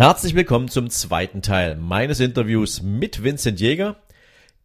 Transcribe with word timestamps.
Herzlich 0.00 0.34
willkommen 0.34 0.68
zum 0.68 0.88
zweiten 0.88 1.42
Teil 1.42 1.76
meines 1.76 2.20
Interviews 2.20 2.80
mit 2.80 3.22
Vincent 3.22 3.60
Jäger. 3.60 3.96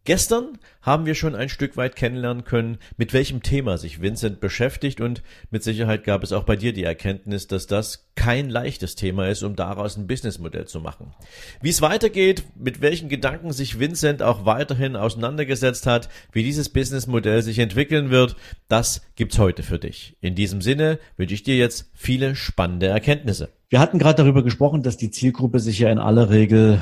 Gestern 0.06 0.56
haben 0.80 1.04
wir 1.04 1.14
schon 1.14 1.34
ein 1.34 1.50
Stück 1.50 1.76
weit 1.76 1.94
kennenlernen 1.94 2.44
können, 2.44 2.78
mit 2.96 3.12
welchem 3.12 3.42
Thema 3.42 3.76
sich 3.76 4.00
Vincent 4.00 4.40
beschäftigt 4.40 5.02
und 5.02 5.22
mit 5.50 5.62
Sicherheit 5.62 6.04
gab 6.04 6.22
es 6.22 6.32
auch 6.32 6.44
bei 6.44 6.56
dir 6.56 6.72
die 6.72 6.84
Erkenntnis, 6.84 7.48
dass 7.48 7.66
das 7.66 8.08
kein 8.14 8.48
leichtes 8.48 8.94
Thema 8.94 9.28
ist, 9.28 9.42
um 9.42 9.56
daraus 9.56 9.98
ein 9.98 10.06
Businessmodell 10.06 10.64
zu 10.64 10.80
machen. 10.80 11.12
Wie 11.60 11.68
es 11.68 11.82
weitergeht, 11.82 12.44
mit 12.54 12.80
welchen 12.80 13.10
Gedanken 13.10 13.52
sich 13.52 13.78
Vincent 13.78 14.22
auch 14.22 14.46
weiterhin 14.46 14.96
auseinandergesetzt 14.96 15.84
hat, 15.84 16.08
wie 16.32 16.44
dieses 16.44 16.70
Businessmodell 16.70 17.42
sich 17.42 17.58
entwickeln 17.58 18.08
wird, 18.08 18.36
das 18.68 19.02
gibt's 19.16 19.38
heute 19.38 19.62
für 19.62 19.78
dich. 19.78 20.16
In 20.22 20.34
diesem 20.34 20.62
Sinne 20.62 20.98
wünsche 21.18 21.34
ich 21.34 21.42
dir 21.42 21.58
jetzt 21.58 21.90
viele 21.92 22.36
spannende 22.36 22.86
Erkenntnisse. 22.86 23.50
Wir 23.68 23.80
hatten 23.80 23.98
gerade 23.98 24.22
darüber 24.22 24.42
gesprochen, 24.44 24.82
dass 24.82 24.96
die 24.96 25.10
Zielgruppe 25.10 25.58
sich 25.58 25.78
ja 25.78 25.90
in 25.90 25.98
aller 25.98 26.30
Regel 26.30 26.80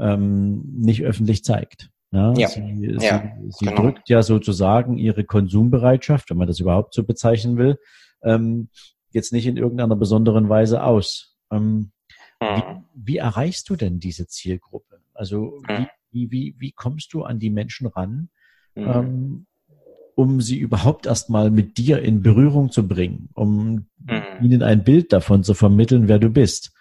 ähm, 0.00 0.62
nicht 0.76 1.02
öffentlich 1.04 1.44
zeigt. 1.44 1.90
Ja, 2.10 2.32
ja. 2.34 2.48
Sie, 2.48 2.60
ja, 2.60 2.98
sie, 3.00 3.50
sie 3.50 3.64
genau. 3.66 3.82
drückt 3.82 4.08
ja 4.08 4.22
sozusagen 4.22 4.98
ihre 4.98 5.24
Konsumbereitschaft, 5.24 6.30
wenn 6.30 6.36
man 6.36 6.46
das 6.46 6.60
überhaupt 6.60 6.94
so 6.94 7.02
bezeichnen 7.04 7.56
will, 7.56 7.78
ähm, 8.22 8.68
jetzt 9.10 9.32
nicht 9.32 9.46
in 9.46 9.56
irgendeiner 9.56 9.96
besonderen 9.96 10.48
Weise 10.48 10.82
aus. 10.82 11.36
Ähm, 11.50 11.92
mhm. 12.40 12.46
wie, 12.46 12.62
wie, 12.94 13.16
erreichst 13.16 13.68
du 13.68 13.76
denn 13.76 13.98
diese 13.98 14.26
Zielgruppe? 14.26 15.00
Also 15.12 15.60
mhm. 15.68 15.86
wie, 16.10 16.30
wie, 16.30 16.54
wie 16.58 16.72
kommst 16.72 17.12
du 17.14 17.22
an 17.24 17.38
die 17.38 17.50
Menschen 17.50 17.86
ran, 17.86 18.28
mhm. 18.74 18.88
ähm, 18.88 19.46
um 20.16 20.40
sie 20.40 20.58
überhaupt 20.58 21.06
erstmal 21.06 21.50
mit 21.50 21.78
dir 21.78 22.02
in 22.02 22.22
Berührung 22.22 22.70
zu 22.70 22.86
bringen, 22.86 23.28
um 23.34 23.86
mhm. 23.98 24.22
ihnen 24.42 24.62
ein 24.62 24.84
Bild 24.84 25.12
davon 25.12 25.44
zu 25.44 25.54
vermitteln, 25.54 26.08
wer 26.08 26.18
du 26.18 26.30
bist? 26.30 26.72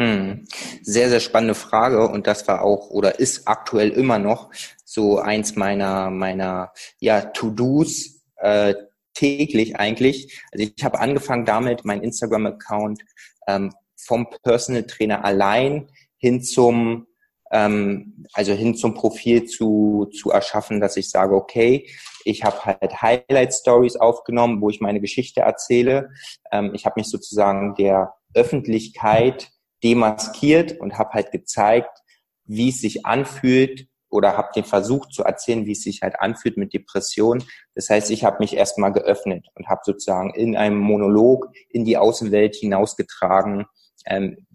Hm. 0.00 0.44
Sehr, 0.82 1.08
sehr 1.08 1.20
spannende 1.20 1.54
Frage 1.54 2.08
und 2.08 2.26
das 2.26 2.48
war 2.48 2.62
auch 2.62 2.90
oder 2.90 3.20
ist 3.20 3.46
aktuell 3.46 3.90
immer 3.90 4.18
noch 4.18 4.50
so 4.84 5.18
eins 5.18 5.54
meiner 5.54 6.10
meiner 6.10 6.72
ja 6.98 7.20
To-Dos 7.20 8.22
äh, 8.36 8.74
täglich 9.14 9.76
eigentlich. 9.76 10.42
Also 10.52 10.66
ich 10.76 10.84
habe 10.84 10.98
angefangen 10.98 11.44
damit, 11.44 11.84
mein 11.84 12.02
Instagram-Account 12.02 13.02
ähm, 13.46 13.72
vom 13.96 14.26
Personal 14.42 14.82
Trainer 14.84 15.24
allein 15.24 15.88
hin 16.16 16.42
zum 16.42 17.06
ähm, 17.54 18.26
also 18.32 18.52
hin 18.52 18.74
zum 18.74 18.94
Profil 18.94 19.44
zu 19.44 20.10
zu 20.12 20.30
erschaffen, 20.30 20.80
dass 20.80 20.96
ich 20.96 21.08
sage, 21.08 21.34
okay, 21.34 21.88
ich 22.24 22.42
habe 22.42 22.64
halt 22.64 23.00
Highlight 23.00 23.54
Stories 23.54 23.96
aufgenommen, 23.96 24.60
wo 24.60 24.70
ich 24.70 24.80
meine 24.80 25.00
Geschichte 25.00 25.40
erzähle. 25.40 26.10
Ähm, 26.50 26.72
ich 26.74 26.84
habe 26.84 27.00
mich 27.00 27.08
sozusagen 27.08 27.76
der 27.76 28.14
Öffentlichkeit 28.34 29.50
demaskiert 29.84 30.80
und 30.80 30.98
habe 30.98 31.10
halt 31.12 31.30
gezeigt, 31.30 32.00
wie 32.44 32.70
es 32.70 32.80
sich 32.80 33.06
anfühlt 33.06 33.86
oder 34.10 34.36
habe 34.36 34.50
den 34.54 34.64
Versuch 34.64 35.08
zu 35.08 35.22
erzählen, 35.22 35.66
wie 35.66 35.72
es 35.72 35.82
sich 35.82 36.02
halt 36.02 36.18
anfühlt 36.20 36.56
mit 36.56 36.72
Depression. 36.72 37.44
Das 37.74 37.88
heißt, 37.88 38.10
ich 38.10 38.24
habe 38.24 38.38
mich 38.40 38.56
erstmal 38.56 38.92
geöffnet 38.92 39.46
und 39.54 39.68
habe 39.68 39.82
sozusagen 39.84 40.34
in 40.34 40.56
einem 40.56 40.78
Monolog 40.78 41.48
in 41.68 41.84
die 41.84 41.96
Außenwelt 41.96 42.56
hinausgetragen, 42.56 43.66
ähm, 44.06 44.46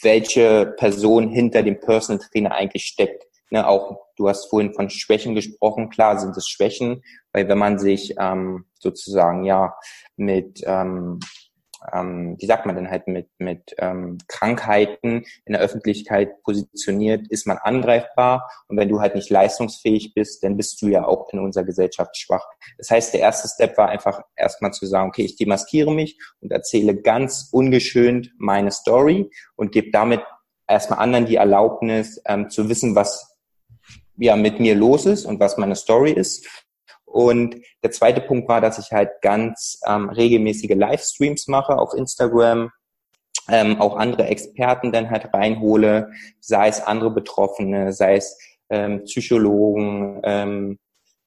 welche 0.00 0.74
Person 0.76 1.28
hinter 1.28 1.62
dem 1.62 1.80
Personal 1.80 2.24
Trainer 2.30 2.52
eigentlich 2.52 2.84
steckt. 2.84 3.26
Ne, 3.50 3.66
auch 3.66 3.98
du 4.16 4.28
hast 4.28 4.48
vorhin 4.48 4.72
von 4.72 4.88
Schwächen 4.88 5.34
gesprochen. 5.34 5.90
Klar 5.90 6.18
sind 6.18 6.34
es 6.36 6.48
Schwächen, 6.48 7.02
weil 7.32 7.48
wenn 7.48 7.58
man 7.58 7.78
sich 7.78 8.14
ähm, 8.18 8.64
sozusagen 8.78 9.44
ja 9.44 9.74
mit 10.16 10.62
ähm, 10.64 11.20
ähm, 11.92 12.36
wie 12.38 12.46
sagt 12.46 12.66
man 12.66 12.76
denn 12.76 12.90
halt, 12.90 13.06
mit, 13.08 13.28
mit 13.38 13.74
ähm, 13.78 14.18
Krankheiten 14.28 15.24
in 15.44 15.52
der 15.52 15.60
Öffentlichkeit 15.60 16.42
positioniert, 16.42 17.26
ist 17.28 17.46
man 17.46 17.58
angreifbar. 17.58 18.50
Und 18.68 18.76
wenn 18.76 18.88
du 18.88 19.00
halt 19.00 19.14
nicht 19.14 19.30
leistungsfähig 19.30 20.14
bist, 20.14 20.42
dann 20.42 20.56
bist 20.56 20.80
du 20.82 20.88
ja 20.88 21.06
auch 21.06 21.32
in 21.32 21.38
unserer 21.38 21.64
Gesellschaft 21.64 22.16
schwach. 22.16 22.44
Das 22.78 22.90
heißt, 22.90 23.14
der 23.14 23.20
erste 23.20 23.48
Step 23.48 23.76
war 23.78 23.88
einfach 23.88 24.20
erstmal 24.36 24.72
zu 24.72 24.86
sagen, 24.86 25.08
okay, 25.08 25.24
ich 25.24 25.36
demaskiere 25.36 25.92
mich 25.92 26.18
und 26.40 26.52
erzähle 26.52 27.00
ganz 27.00 27.48
ungeschönt 27.52 28.32
meine 28.38 28.70
Story 28.70 29.30
und 29.56 29.72
gebe 29.72 29.90
damit 29.90 30.22
erstmal 30.68 31.00
anderen 31.00 31.26
die 31.26 31.36
Erlaubnis 31.36 32.20
ähm, 32.26 32.50
zu 32.50 32.68
wissen, 32.68 32.94
was 32.94 33.32
ja 34.16 34.36
mit 34.36 34.60
mir 34.60 34.74
los 34.74 35.06
ist 35.06 35.24
und 35.24 35.40
was 35.40 35.56
meine 35.56 35.76
Story 35.76 36.12
ist. 36.12 36.46
Und 37.12 37.56
der 37.82 37.90
zweite 37.90 38.22
Punkt 38.22 38.48
war, 38.48 38.62
dass 38.62 38.78
ich 38.78 38.90
halt 38.90 39.10
ganz 39.20 39.78
ähm, 39.86 40.08
regelmäßige 40.08 40.74
Livestreams 40.74 41.46
mache 41.46 41.76
auf 41.76 41.92
Instagram, 41.94 42.70
ähm, 43.50 43.80
auch 43.80 43.96
andere 43.96 44.26
Experten 44.26 44.92
dann 44.92 45.10
halt 45.10 45.32
reinhole, 45.34 46.10
sei 46.40 46.68
es 46.68 46.80
andere 46.80 47.10
Betroffene, 47.10 47.92
sei 47.92 48.16
es 48.16 48.38
ähm, 48.70 49.04
Psychologen, 49.04 50.20
ähm, 50.24 50.78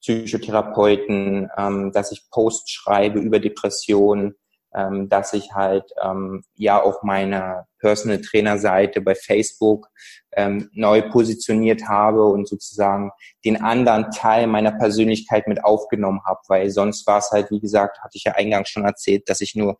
Psychotherapeuten, 0.01 1.49
ähm, 1.55 1.91
dass 1.91 2.11
ich 2.11 2.29
Posts 2.31 2.71
schreibe 2.71 3.19
über 3.19 3.39
Depressionen, 3.39 4.35
ähm, 4.75 5.09
dass 5.09 5.33
ich 5.33 5.53
halt 5.53 5.85
ähm, 6.03 6.43
ja 6.55 6.81
auch 6.81 7.01
meine 7.03 7.65
Personal 7.79 8.21
Trainer 8.21 8.57
Seite 8.57 9.01
bei 9.01 9.15
Facebook 9.15 9.87
ähm, 10.33 10.69
neu 10.73 11.01
positioniert 11.09 11.87
habe 11.87 12.25
und 12.25 12.47
sozusagen 12.47 13.11
den 13.45 13.61
anderen 13.61 14.11
Teil 14.11 14.47
meiner 14.47 14.71
Persönlichkeit 14.71 15.47
mit 15.47 15.63
aufgenommen 15.63 16.21
habe, 16.25 16.39
weil 16.47 16.69
sonst 16.69 17.07
war 17.07 17.19
es 17.19 17.31
halt, 17.31 17.51
wie 17.51 17.59
gesagt, 17.59 17.99
hatte 18.01 18.17
ich 18.17 18.25
ja 18.25 18.33
eingangs 18.33 18.69
schon 18.69 18.85
erzählt, 18.85 19.29
dass 19.29 19.41
ich 19.41 19.55
nur 19.55 19.77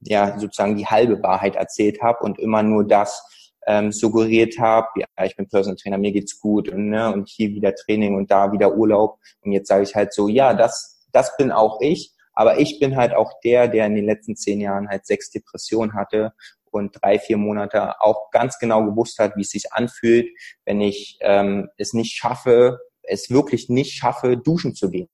ja 0.00 0.38
sozusagen 0.38 0.76
die 0.76 0.86
halbe 0.86 1.22
Wahrheit 1.22 1.56
erzählt 1.56 2.00
habe 2.02 2.24
und 2.24 2.38
immer 2.38 2.62
nur 2.62 2.86
das 2.86 3.22
ähm, 3.66 3.92
suggeriert 3.92 4.58
habe, 4.58 4.86
ja, 4.96 5.24
ich 5.24 5.36
bin 5.36 5.48
Personal 5.48 5.76
Trainer, 5.76 5.98
mir 5.98 6.12
geht's 6.12 6.40
gut 6.40 6.70
und, 6.70 6.88
ne, 6.88 7.12
und 7.12 7.28
hier 7.28 7.50
wieder 7.50 7.74
Training 7.74 8.16
und 8.16 8.30
da 8.30 8.50
wieder 8.50 8.74
Urlaub. 8.74 9.18
Und 9.42 9.52
jetzt 9.52 9.68
sage 9.68 9.82
ich 9.82 9.94
halt 9.94 10.14
so, 10.14 10.26
ja, 10.28 10.54
das, 10.54 11.06
das 11.12 11.36
bin 11.36 11.52
auch 11.52 11.78
ich 11.82 12.14
aber 12.38 12.60
ich 12.60 12.78
bin 12.78 12.94
halt 12.94 13.14
auch 13.14 13.32
der, 13.42 13.66
der 13.66 13.86
in 13.86 13.96
den 13.96 14.04
letzten 14.04 14.36
zehn 14.36 14.60
Jahren 14.60 14.88
halt 14.88 15.04
sechs 15.04 15.28
Depressionen 15.32 15.94
hatte 15.94 16.32
und 16.70 16.96
drei, 17.02 17.18
vier 17.18 17.36
Monate 17.36 18.00
auch 18.00 18.30
ganz 18.30 18.60
genau 18.60 18.84
gewusst 18.84 19.18
hat, 19.18 19.34
wie 19.34 19.40
es 19.40 19.50
sich 19.50 19.72
anfühlt, 19.72 20.28
wenn 20.64 20.80
ich 20.80 21.18
ähm, 21.20 21.68
es 21.78 21.94
nicht 21.94 22.14
schaffe, 22.14 22.78
es 23.02 23.28
wirklich 23.28 23.68
nicht 23.70 23.94
schaffe, 23.94 24.36
duschen 24.36 24.76
zu 24.76 24.88
gehen. 24.88 25.08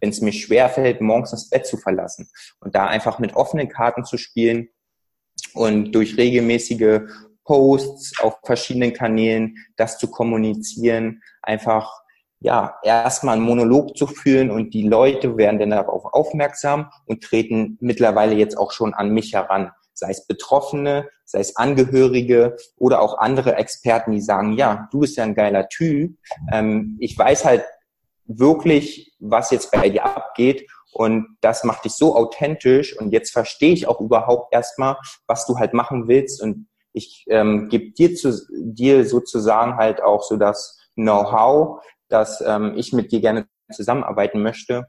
Wenn 0.00 0.08
es 0.08 0.22
mir 0.22 0.32
schwerfällt, 0.32 1.02
morgens 1.02 1.32
das 1.32 1.50
Bett 1.50 1.66
zu 1.66 1.76
verlassen. 1.76 2.30
Und 2.60 2.74
da 2.74 2.86
einfach 2.86 3.18
mit 3.18 3.36
offenen 3.36 3.68
Karten 3.68 4.06
zu 4.06 4.16
spielen 4.16 4.70
und 5.52 5.92
durch 5.92 6.16
regelmäßige 6.16 7.00
Posts 7.44 8.20
auf 8.22 8.38
verschiedenen 8.42 8.94
Kanälen 8.94 9.54
das 9.76 9.98
zu 9.98 10.10
kommunizieren, 10.10 11.20
einfach 11.42 12.00
ja, 12.40 12.76
erstmal 12.82 13.36
einen 13.36 13.44
Monolog 13.44 13.96
zu 13.96 14.06
führen 14.06 14.50
und 14.50 14.72
die 14.72 14.88
Leute 14.88 15.36
werden 15.36 15.60
dann 15.60 15.70
darauf 15.70 16.06
aufmerksam 16.06 16.90
und 17.06 17.22
treten 17.22 17.76
mittlerweile 17.80 18.34
jetzt 18.34 18.56
auch 18.56 18.72
schon 18.72 18.94
an 18.94 19.10
mich 19.10 19.34
heran. 19.34 19.70
Sei 19.92 20.10
es 20.10 20.26
Betroffene, 20.26 21.08
sei 21.26 21.40
es 21.40 21.56
Angehörige 21.56 22.56
oder 22.76 23.02
auch 23.02 23.18
andere 23.18 23.56
Experten, 23.56 24.12
die 24.12 24.22
sagen, 24.22 24.54
ja, 24.54 24.88
du 24.90 25.00
bist 25.00 25.18
ja 25.18 25.24
ein 25.24 25.34
geiler 25.34 25.68
Typ. 25.68 26.16
Ähm, 26.50 26.96
ich 26.98 27.16
weiß 27.16 27.44
halt 27.44 27.64
wirklich, 28.24 29.14
was 29.18 29.50
jetzt 29.50 29.70
bei 29.70 29.90
dir 29.90 30.04
abgeht 30.04 30.66
und 30.92 31.36
das 31.42 31.62
macht 31.64 31.84
dich 31.84 31.92
so 31.92 32.16
authentisch 32.16 32.98
und 32.98 33.12
jetzt 33.12 33.32
verstehe 33.32 33.72
ich 33.72 33.86
auch 33.86 34.00
überhaupt 34.00 34.54
erstmal, 34.54 34.96
was 35.26 35.46
du 35.46 35.58
halt 35.58 35.74
machen 35.74 36.08
willst 36.08 36.42
und 36.42 36.68
ich 36.92 37.24
ähm, 37.28 37.68
gebe 37.68 37.92
dir, 37.92 38.14
zu, 38.16 38.32
dir 38.50 39.06
sozusagen 39.06 39.76
halt 39.76 40.02
auch 40.02 40.22
so 40.22 40.36
das 40.36 40.78
Know-how, 40.94 41.82
dass 42.10 42.42
ähm, 42.46 42.74
ich 42.76 42.92
mit 42.92 43.12
dir 43.12 43.20
gerne 43.20 43.46
zusammenarbeiten 43.72 44.42
möchte. 44.42 44.86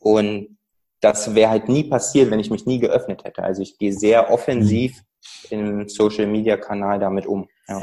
Und 0.00 0.58
das 1.00 1.34
wäre 1.34 1.50
halt 1.50 1.68
nie 1.68 1.84
passiert, 1.84 2.30
wenn 2.30 2.40
ich 2.40 2.50
mich 2.50 2.66
nie 2.66 2.78
geöffnet 2.78 3.24
hätte. 3.24 3.42
Also 3.42 3.62
ich 3.62 3.78
gehe 3.78 3.92
sehr 3.92 4.30
offensiv 4.30 5.02
im 5.50 5.88
Social 5.88 6.26
Media 6.26 6.56
Kanal 6.56 6.98
damit 6.98 7.26
um. 7.26 7.48
Ja. 7.68 7.82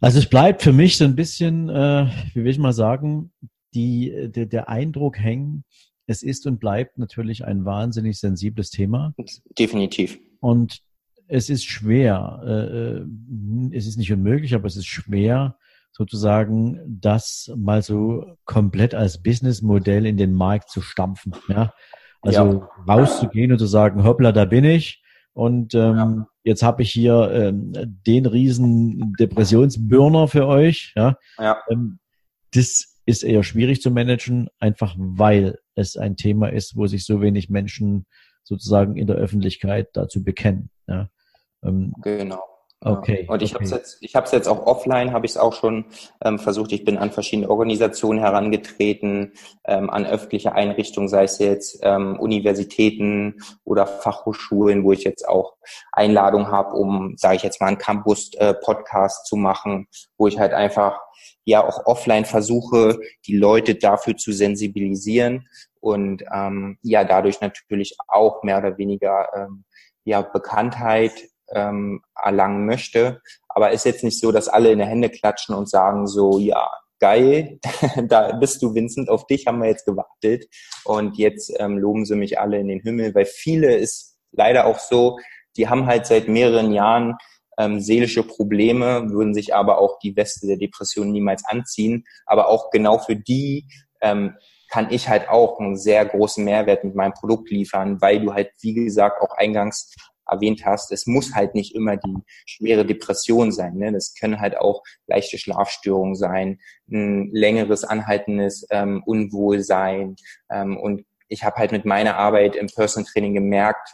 Also 0.00 0.18
es 0.18 0.28
bleibt 0.28 0.62
für 0.62 0.72
mich 0.72 0.96
so 0.96 1.04
ein 1.04 1.16
bisschen, 1.16 1.68
äh, 1.68 2.06
wie 2.34 2.44
will 2.44 2.50
ich 2.50 2.58
mal 2.58 2.72
sagen, 2.72 3.32
die, 3.74 4.30
der, 4.30 4.46
der 4.46 4.68
Eindruck 4.68 5.18
hängen, 5.18 5.64
es 6.06 6.22
ist 6.22 6.46
und 6.46 6.58
bleibt 6.58 6.98
natürlich 6.98 7.44
ein 7.44 7.64
wahnsinnig 7.64 8.18
sensibles 8.18 8.70
Thema. 8.70 9.14
Definitiv. 9.58 10.18
Und 10.40 10.80
es 11.26 11.50
ist 11.50 11.64
schwer, 11.64 12.40
äh, 12.44 12.50
äh 12.50 13.76
es 13.76 13.86
ist 13.86 13.98
nicht 13.98 14.12
unmöglich, 14.12 14.54
aber 14.54 14.66
es 14.66 14.76
ist 14.76 14.86
schwer, 14.86 15.58
sozusagen 15.98 16.80
das 16.86 17.52
mal 17.56 17.82
so 17.82 18.24
komplett 18.44 18.94
als 18.94 19.20
Businessmodell 19.20 20.06
in 20.06 20.16
den 20.16 20.32
Markt 20.32 20.70
zu 20.70 20.80
stampfen. 20.80 21.34
Ja? 21.48 21.74
Also 22.22 22.60
ja. 22.60 22.68
rauszugehen 22.88 23.52
und 23.52 23.58
zu 23.58 23.66
sagen, 23.66 24.04
hoppla, 24.04 24.30
da 24.30 24.44
bin 24.44 24.64
ich. 24.64 25.02
Und 25.32 25.74
ähm, 25.74 25.96
ja. 25.96 26.26
jetzt 26.44 26.62
habe 26.62 26.82
ich 26.82 26.92
hier 26.92 27.30
ähm, 27.32 27.72
den 28.06 28.26
riesen 28.26 29.12
Depressionsburner 29.18 30.28
für 30.28 30.46
euch. 30.46 30.92
Ja? 30.96 31.16
ja. 31.38 31.58
Ähm, 31.68 31.98
das 32.54 32.96
ist 33.04 33.22
eher 33.24 33.42
schwierig 33.42 33.82
zu 33.82 33.90
managen, 33.90 34.48
einfach 34.58 34.94
weil 34.98 35.58
es 35.74 35.96
ein 35.96 36.16
Thema 36.16 36.52
ist, 36.52 36.76
wo 36.76 36.86
sich 36.86 37.04
so 37.04 37.20
wenig 37.20 37.50
Menschen 37.50 38.06
sozusagen 38.44 38.96
in 38.96 39.06
der 39.06 39.16
Öffentlichkeit 39.16 39.88
dazu 39.94 40.22
bekennen. 40.22 40.70
Ja? 40.86 41.08
Ähm, 41.64 41.92
genau. 42.02 42.42
Okay. 42.80 43.26
Und 43.28 43.42
ich 43.42 43.56
okay. 43.56 43.64
habe 43.64 43.64
es 43.64 43.70
jetzt, 43.72 43.98
ich 44.02 44.14
habe 44.14 44.26
es 44.26 44.32
jetzt 44.32 44.46
auch 44.46 44.64
offline, 44.66 45.12
habe 45.12 45.26
ich 45.26 45.32
es 45.32 45.36
auch 45.36 45.52
schon 45.52 45.86
ähm, 46.24 46.38
versucht. 46.38 46.70
Ich 46.70 46.84
bin 46.84 46.96
an 46.96 47.10
verschiedene 47.10 47.50
Organisationen 47.50 48.20
herangetreten, 48.20 49.32
ähm, 49.64 49.90
an 49.90 50.06
öffentliche 50.06 50.52
Einrichtungen, 50.52 51.08
sei 51.08 51.24
es 51.24 51.38
jetzt 51.40 51.80
ähm, 51.82 52.20
Universitäten 52.20 53.42
oder 53.64 53.86
Fachhochschulen, 53.86 54.84
wo 54.84 54.92
ich 54.92 55.02
jetzt 55.02 55.28
auch 55.28 55.54
Einladungen 55.90 56.52
habe, 56.52 56.74
um, 56.74 57.14
sage 57.16 57.36
ich 57.36 57.42
jetzt 57.42 57.60
mal, 57.60 57.66
einen 57.66 57.78
Campus-Podcast 57.78 59.22
äh, 59.22 59.28
zu 59.28 59.34
machen, 59.34 59.88
wo 60.16 60.28
ich 60.28 60.38
halt 60.38 60.52
einfach 60.52 61.00
ja 61.44 61.66
auch 61.66 61.84
offline 61.86 62.26
versuche, 62.26 63.00
die 63.26 63.36
Leute 63.36 63.74
dafür 63.74 64.16
zu 64.16 64.30
sensibilisieren 64.30 65.48
und 65.80 66.22
ähm, 66.32 66.78
ja 66.82 67.02
dadurch 67.02 67.40
natürlich 67.40 67.96
auch 68.06 68.44
mehr 68.44 68.58
oder 68.58 68.78
weniger 68.78 69.26
ähm, 69.34 69.64
ja 70.04 70.22
Bekanntheit 70.22 71.12
ähm, 71.54 72.02
erlangen 72.14 72.66
möchte. 72.66 73.20
Aber 73.48 73.72
ist 73.72 73.84
jetzt 73.84 74.04
nicht 74.04 74.20
so, 74.20 74.32
dass 74.32 74.48
alle 74.48 74.72
in 74.72 74.78
die 74.78 74.84
Hände 74.84 75.10
klatschen 75.10 75.54
und 75.54 75.68
sagen 75.68 76.06
so, 76.06 76.38
ja, 76.38 76.68
geil, 77.00 77.58
da 78.08 78.32
bist 78.32 78.62
du, 78.62 78.74
Vincent, 78.74 79.08
auf 79.08 79.26
dich 79.26 79.46
haben 79.46 79.60
wir 79.60 79.68
jetzt 79.68 79.86
gewartet 79.86 80.46
und 80.84 81.16
jetzt 81.16 81.52
ähm, 81.58 81.78
loben 81.78 82.04
sie 82.04 82.16
mich 82.16 82.38
alle 82.38 82.58
in 82.58 82.68
den 82.68 82.80
Himmel, 82.80 83.14
weil 83.14 83.26
viele 83.26 83.76
ist 83.76 84.16
leider 84.32 84.66
auch 84.66 84.78
so, 84.78 85.18
die 85.56 85.68
haben 85.68 85.86
halt 85.86 86.06
seit 86.06 86.28
mehreren 86.28 86.72
Jahren 86.72 87.16
ähm, 87.58 87.80
seelische 87.80 88.22
Probleme, 88.22 89.10
würden 89.10 89.34
sich 89.34 89.54
aber 89.54 89.78
auch 89.78 89.98
die 89.98 90.16
Weste 90.16 90.46
der 90.46 90.56
Depression 90.56 91.10
niemals 91.10 91.44
anziehen. 91.44 92.04
Aber 92.24 92.48
auch 92.48 92.70
genau 92.70 92.98
für 92.98 93.16
die 93.16 93.66
ähm, 94.00 94.36
kann 94.70 94.88
ich 94.90 95.08
halt 95.08 95.28
auch 95.28 95.58
einen 95.58 95.76
sehr 95.76 96.04
großen 96.04 96.44
Mehrwert 96.44 96.84
mit 96.84 96.94
meinem 96.94 97.14
Produkt 97.14 97.50
liefern, 97.50 98.00
weil 98.00 98.20
du 98.20 98.32
halt, 98.32 98.50
wie 98.60 98.74
gesagt, 98.74 99.20
auch 99.20 99.36
eingangs 99.36 99.92
erwähnt 100.28 100.64
hast, 100.64 100.92
es 100.92 101.06
muss 101.06 101.34
halt 101.34 101.54
nicht 101.54 101.74
immer 101.74 101.96
die 101.96 102.16
schwere 102.46 102.84
Depression 102.84 103.52
sein. 103.52 103.74
Ne? 103.74 103.92
Das 103.92 104.14
können 104.14 104.40
halt 104.40 104.58
auch 104.58 104.82
leichte 105.06 105.38
Schlafstörungen 105.38 106.14
sein, 106.14 106.60
ein 106.90 107.30
längeres 107.32 107.84
anhaltendes 107.84 108.66
ähm, 108.70 109.02
Unwohlsein. 109.06 110.16
Ähm, 110.50 110.76
und 110.76 111.04
ich 111.28 111.44
habe 111.44 111.56
halt 111.56 111.72
mit 111.72 111.84
meiner 111.84 112.16
Arbeit 112.16 112.56
im 112.56 112.68
Personal 112.68 113.10
Training 113.10 113.34
gemerkt, 113.34 113.88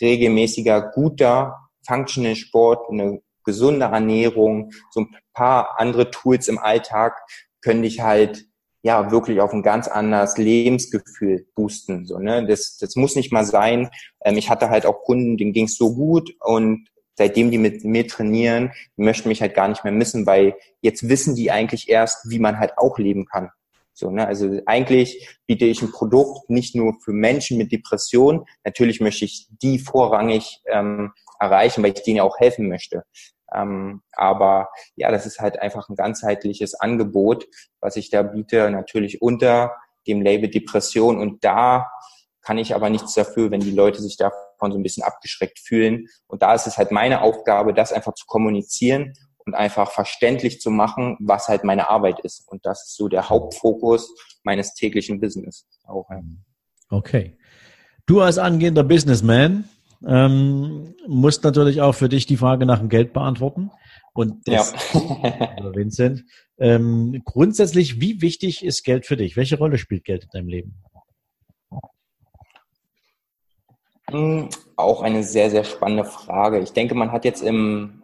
regelmäßiger, 0.00 0.90
guter, 0.94 1.56
functional 1.86 2.36
Sport, 2.36 2.90
eine 2.90 3.20
gesunde 3.44 3.86
Ernährung, 3.86 4.72
so 4.90 5.00
ein 5.00 5.16
paar 5.32 5.78
andere 5.78 6.10
Tools 6.10 6.48
im 6.48 6.58
Alltag 6.58 7.20
können 7.62 7.82
dich 7.82 8.00
halt 8.00 8.44
ja 8.86 9.10
wirklich 9.10 9.40
auf 9.40 9.52
ein 9.52 9.64
ganz 9.64 9.88
anderes 9.88 10.38
Lebensgefühl 10.38 11.44
boosten. 11.56 12.06
So, 12.06 12.18
ne? 12.18 12.46
das, 12.46 12.78
das 12.78 12.94
muss 12.94 13.16
nicht 13.16 13.32
mal 13.32 13.44
sein. 13.44 13.90
Ähm, 14.24 14.38
ich 14.38 14.48
hatte 14.48 14.70
halt 14.70 14.86
auch 14.86 15.02
Kunden, 15.02 15.36
denen 15.36 15.52
ging 15.52 15.64
es 15.64 15.76
so 15.76 15.92
gut 15.92 16.30
und 16.40 16.88
seitdem 17.16 17.50
die 17.50 17.58
mit 17.58 17.82
mir 17.82 18.06
trainieren, 18.06 18.70
die 18.96 19.02
möchten 19.02 19.28
mich 19.28 19.40
halt 19.40 19.54
gar 19.54 19.66
nicht 19.66 19.82
mehr 19.82 19.92
missen, 19.92 20.24
weil 20.24 20.54
jetzt 20.82 21.08
wissen 21.08 21.34
die 21.34 21.50
eigentlich 21.50 21.88
erst, 21.88 22.30
wie 22.30 22.38
man 22.38 22.60
halt 22.60 22.78
auch 22.78 22.98
leben 22.98 23.26
kann. 23.26 23.50
So, 23.92 24.10
ne? 24.10 24.24
Also 24.24 24.60
eigentlich 24.66 25.36
biete 25.48 25.64
ich 25.64 25.82
ein 25.82 25.90
Produkt 25.90 26.48
nicht 26.48 26.76
nur 26.76 26.94
für 27.02 27.12
Menschen 27.12 27.58
mit 27.58 27.72
Depression. 27.72 28.44
Natürlich 28.62 29.00
möchte 29.00 29.24
ich 29.24 29.48
die 29.50 29.80
vorrangig 29.80 30.60
ähm, 30.70 31.12
erreichen, 31.40 31.82
weil 31.82 31.92
ich 31.92 32.04
denen 32.04 32.18
ja 32.18 32.22
auch 32.22 32.38
helfen 32.38 32.68
möchte. 32.68 33.02
Ähm, 33.54 34.02
aber 34.12 34.68
ja, 34.96 35.10
das 35.10 35.26
ist 35.26 35.40
halt 35.40 35.58
einfach 35.60 35.88
ein 35.88 35.96
ganzheitliches 35.96 36.74
Angebot, 36.74 37.46
was 37.80 37.96
ich 37.96 38.10
da 38.10 38.22
biete, 38.22 38.70
natürlich 38.70 39.22
unter 39.22 39.76
dem 40.06 40.22
Label 40.22 40.50
Depression. 40.50 41.18
Und 41.18 41.44
da 41.44 41.90
kann 42.42 42.58
ich 42.58 42.74
aber 42.74 42.90
nichts 42.90 43.14
dafür, 43.14 43.50
wenn 43.50 43.60
die 43.60 43.72
Leute 43.72 44.00
sich 44.00 44.16
davon 44.16 44.72
so 44.72 44.78
ein 44.78 44.82
bisschen 44.82 45.02
abgeschreckt 45.02 45.58
fühlen. 45.58 46.06
Und 46.26 46.42
da 46.42 46.54
ist 46.54 46.66
es 46.66 46.78
halt 46.78 46.90
meine 46.90 47.22
Aufgabe, 47.22 47.74
das 47.74 47.92
einfach 47.92 48.14
zu 48.14 48.26
kommunizieren 48.26 49.14
und 49.44 49.54
einfach 49.54 49.92
verständlich 49.92 50.60
zu 50.60 50.70
machen, 50.70 51.16
was 51.20 51.48
halt 51.48 51.64
meine 51.64 51.88
Arbeit 51.88 52.20
ist. 52.20 52.46
Und 52.48 52.66
das 52.66 52.86
ist 52.86 52.96
so 52.96 53.08
der 53.08 53.28
Hauptfokus 53.28 54.12
meines 54.42 54.74
täglichen 54.74 55.20
Business. 55.20 55.66
Auch. 55.84 56.08
Okay. 56.88 57.36
Du 58.06 58.20
als 58.20 58.38
angehender 58.38 58.84
Businessman, 58.84 59.68
ähm, 60.06 60.94
musst 61.06 61.44
natürlich 61.44 61.80
auch 61.80 61.94
für 61.94 62.08
dich 62.08 62.26
die 62.26 62.36
Frage 62.36 62.66
nach 62.66 62.78
dem 62.78 62.88
Geld 62.88 63.12
beantworten. 63.12 63.70
Und 64.12 64.48
das, 64.48 64.74
ja. 64.94 65.74
Vincent, 65.74 66.24
ähm, 66.58 67.22
grundsätzlich, 67.24 68.00
wie 68.00 68.22
wichtig 68.22 68.64
ist 68.64 68.82
Geld 68.82 69.06
für 69.06 69.16
dich? 69.16 69.36
Welche 69.36 69.58
Rolle 69.58 69.78
spielt 69.78 70.04
Geld 70.04 70.24
in 70.24 70.30
deinem 70.30 70.48
Leben? 70.48 70.82
Hm, 74.10 74.48
auch 74.76 75.02
eine 75.02 75.22
sehr, 75.24 75.50
sehr 75.50 75.64
spannende 75.64 76.04
Frage. 76.04 76.60
Ich 76.60 76.72
denke, 76.72 76.94
man 76.94 77.12
hat 77.12 77.24
jetzt 77.24 77.42
im, 77.42 78.02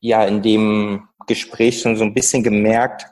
ja, 0.00 0.24
in 0.24 0.42
dem 0.42 1.08
Gespräch 1.26 1.80
schon 1.80 1.96
so 1.96 2.04
ein 2.04 2.14
bisschen 2.14 2.42
gemerkt, 2.42 3.06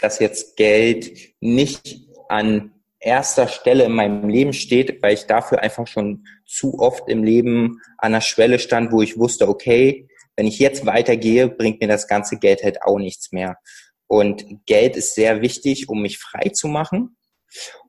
dass 0.00 0.20
jetzt 0.20 0.56
Geld 0.56 1.10
nicht 1.40 2.08
an 2.28 2.72
erster 3.00 3.48
Stelle 3.48 3.84
in 3.84 3.92
meinem 3.92 4.28
Leben 4.28 4.52
steht, 4.52 5.02
weil 5.02 5.14
ich 5.14 5.26
dafür 5.26 5.60
einfach 5.62 5.86
schon 5.86 6.24
zu 6.48 6.78
oft 6.78 7.08
im 7.08 7.22
Leben 7.22 7.80
an 7.98 8.12
der 8.12 8.20
Schwelle 8.20 8.58
stand, 8.58 8.90
wo 8.90 9.02
ich 9.02 9.18
wusste, 9.18 9.48
okay, 9.48 10.08
wenn 10.34 10.46
ich 10.46 10.58
jetzt 10.58 10.86
weitergehe, 10.86 11.48
bringt 11.48 11.80
mir 11.80 11.88
das 11.88 12.08
ganze 12.08 12.38
Geld 12.38 12.62
halt 12.62 12.82
auch 12.82 12.98
nichts 12.98 13.32
mehr. 13.32 13.58
Und 14.06 14.64
Geld 14.66 14.96
ist 14.96 15.14
sehr 15.14 15.42
wichtig, 15.42 15.88
um 15.88 16.02
mich 16.02 16.18
frei 16.18 16.48
zu 16.48 16.68
machen. 16.68 17.16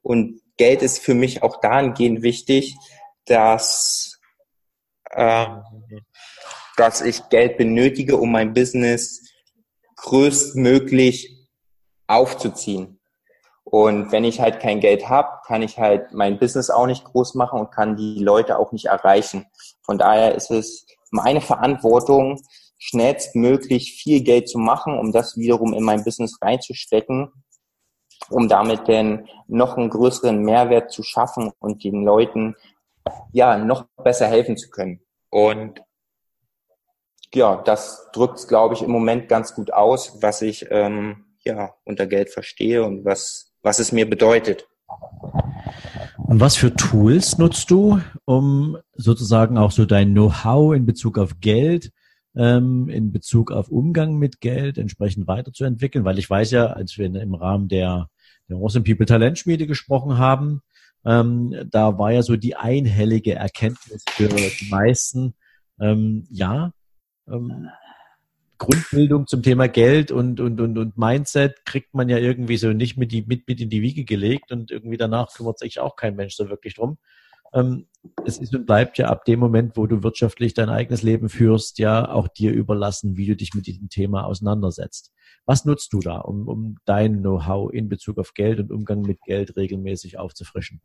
Und 0.01 0.41
Geld 0.57 0.81
ist 0.81 0.99
für 0.99 1.13
mich 1.13 1.41
auch 1.41 1.61
dahingehend 1.61 2.21
wichtig, 2.21 2.75
dass, 3.25 4.19
äh, 5.11 5.45
dass 6.75 7.01
ich 7.01 7.29
Geld 7.29 7.57
benötige, 7.57 8.17
um 8.17 8.31
mein 8.31 8.53
Business 8.53 9.29
größtmöglich 9.95 11.47
aufzuziehen. 12.07 12.98
Und 13.71 14.11
wenn 14.11 14.23
ich 14.23 14.41
halt 14.41 14.59
kein 14.59 14.79
Geld 14.79 15.09
habe, 15.09 15.41
kann 15.45 15.61
ich 15.61 15.77
halt 15.77 16.11
mein 16.11 16.39
Business 16.39 16.71
auch 16.71 16.87
nicht 16.87 17.03
groß 17.03 17.35
machen 17.35 17.59
und 17.59 17.71
kann 17.71 17.95
die 17.95 18.23
Leute 18.23 18.57
auch 18.57 18.71
nicht 18.71 18.85
erreichen. 18.85 19.45
Von 19.83 19.99
daher 19.99 20.33
ist 20.33 20.49
es 20.49 20.87
meine 21.11 21.39
Verantwortung, 21.39 22.41
schnellstmöglich 22.79 24.01
viel 24.01 24.23
Geld 24.23 24.49
zu 24.49 24.57
machen, 24.57 24.97
um 24.97 25.11
das 25.11 25.37
wiederum 25.37 25.73
in 25.73 25.83
mein 25.83 26.03
Business 26.03 26.39
reinzustecken, 26.41 27.31
um 28.31 28.47
damit 28.47 28.87
dann 28.87 29.27
noch 29.47 29.77
einen 29.77 29.91
größeren 29.91 30.41
Mehrwert 30.41 30.91
zu 30.91 31.03
schaffen 31.03 31.51
und 31.59 31.83
den 31.83 32.03
Leuten 32.03 32.55
ja 33.31 33.57
noch 33.57 33.85
besser 34.03 34.27
helfen 34.27 34.57
zu 34.57 34.69
können. 34.71 35.01
Und 35.29 35.83
ja, 37.35 37.57
das 37.57 38.09
drückt 38.13 38.47
glaube 38.47 38.73
ich, 38.73 38.81
im 38.81 38.89
Moment 38.89 39.29
ganz 39.29 39.53
gut 39.53 39.71
aus, 39.71 40.23
was 40.23 40.41
ich 40.41 40.65
ähm, 40.71 41.35
ja 41.43 41.75
unter 41.83 42.07
Geld 42.07 42.31
verstehe 42.31 42.83
und 42.83 43.05
was 43.05 43.48
was 43.61 43.79
es 43.79 43.91
mir 43.91 44.09
bedeutet. 44.09 44.67
Und 46.17 46.39
was 46.39 46.55
für 46.55 46.73
Tools 46.75 47.37
nutzt 47.37 47.71
du, 47.71 48.01
um 48.25 48.77
sozusagen 48.93 49.57
auch 49.57 49.71
so 49.71 49.85
dein 49.85 50.11
Know-how 50.11 50.75
in 50.75 50.85
Bezug 50.85 51.17
auf 51.17 51.39
Geld, 51.39 51.91
ähm, 52.35 52.87
in 52.89 53.11
Bezug 53.11 53.51
auf 53.51 53.69
Umgang 53.69 54.17
mit 54.17 54.39
Geld 54.39 54.77
entsprechend 54.77 55.27
weiterzuentwickeln? 55.27 56.05
Weil 56.05 56.19
ich 56.19 56.29
weiß 56.29 56.51
ja, 56.51 56.67
als 56.67 56.97
wir 56.97 57.07
im 57.07 57.33
Rahmen 57.33 57.67
der, 57.67 58.09
der 58.47 58.57
Awesome 58.57 58.83
People 58.83 59.05
Talentschmiede 59.05 59.65
gesprochen 59.65 60.17
haben, 60.17 60.61
ähm, 61.05 61.55
da 61.71 61.97
war 61.97 62.11
ja 62.11 62.21
so 62.21 62.35
die 62.35 62.55
einhellige 62.55 63.35
Erkenntnis 63.35 64.03
für 64.09 64.27
die 64.27 64.67
meisten, 64.69 65.33
ähm, 65.79 66.27
ja, 66.29 66.73
ähm, 67.27 67.69
Grundbildung 68.59 69.25
zum 69.25 69.41
Thema 69.41 69.67
Geld 69.67 70.11
und, 70.11 70.39
und, 70.39 70.61
und, 70.61 70.77
und 70.77 70.97
Mindset 70.97 71.65
kriegt 71.65 71.95
man 71.95 72.09
ja 72.09 72.17
irgendwie 72.17 72.57
so 72.57 72.71
nicht 72.73 72.97
mit, 72.97 73.11
die, 73.11 73.23
mit, 73.23 73.47
mit 73.47 73.59
in 73.59 73.69
die 73.69 73.81
Wiege 73.81 74.03
gelegt 74.03 74.51
und 74.51 74.69
irgendwie 74.69 74.97
danach 74.97 75.33
kümmert 75.33 75.57
sich 75.57 75.79
auch 75.79 75.95
kein 75.95 76.15
Mensch 76.15 76.35
so 76.35 76.49
wirklich 76.49 76.75
drum. 76.75 76.97
Ähm, 77.53 77.87
es 78.25 78.37
ist 78.37 78.53
und 78.55 78.65
bleibt 78.65 78.97
ja 78.97 79.07
ab 79.07 79.25
dem 79.25 79.39
Moment, 79.39 79.75
wo 79.75 79.87
du 79.87 80.03
wirtschaftlich 80.03 80.53
dein 80.53 80.69
eigenes 80.69 81.01
Leben 81.01 81.29
führst, 81.29 81.79
ja 81.79 82.11
auch 82.11 82.27
dir 82.27 82.51
überlassen, 82.53 83.17
wie 83.17 83.25
du 83.25 83.35
dich 83.35 83.53
mit 83.55 83.65
diesem 83.65 83.89
Thema 83.89 84.25
auseinandersetzt. 84.25 85.11
Was 85.45 85.65
nutzt 85.65 85.91
du 85.93 85.99
da, 85.99 86.17
um, 86.17 86.47
um 86.47 86.75
dein 86.85 87.21
Know-how 87.21 87.73
in 87.73 87.89
Bezug 87.89 88.19
auf 88.19 88.33
Geld 88.33 88.59
und 88.59 88.71
Umgang 88.71 89.01
mit 89.01 89.21
Geld 89.23 89.55
regelmäßig 89.57 90.19
aufzufrischen? 90.19 90.81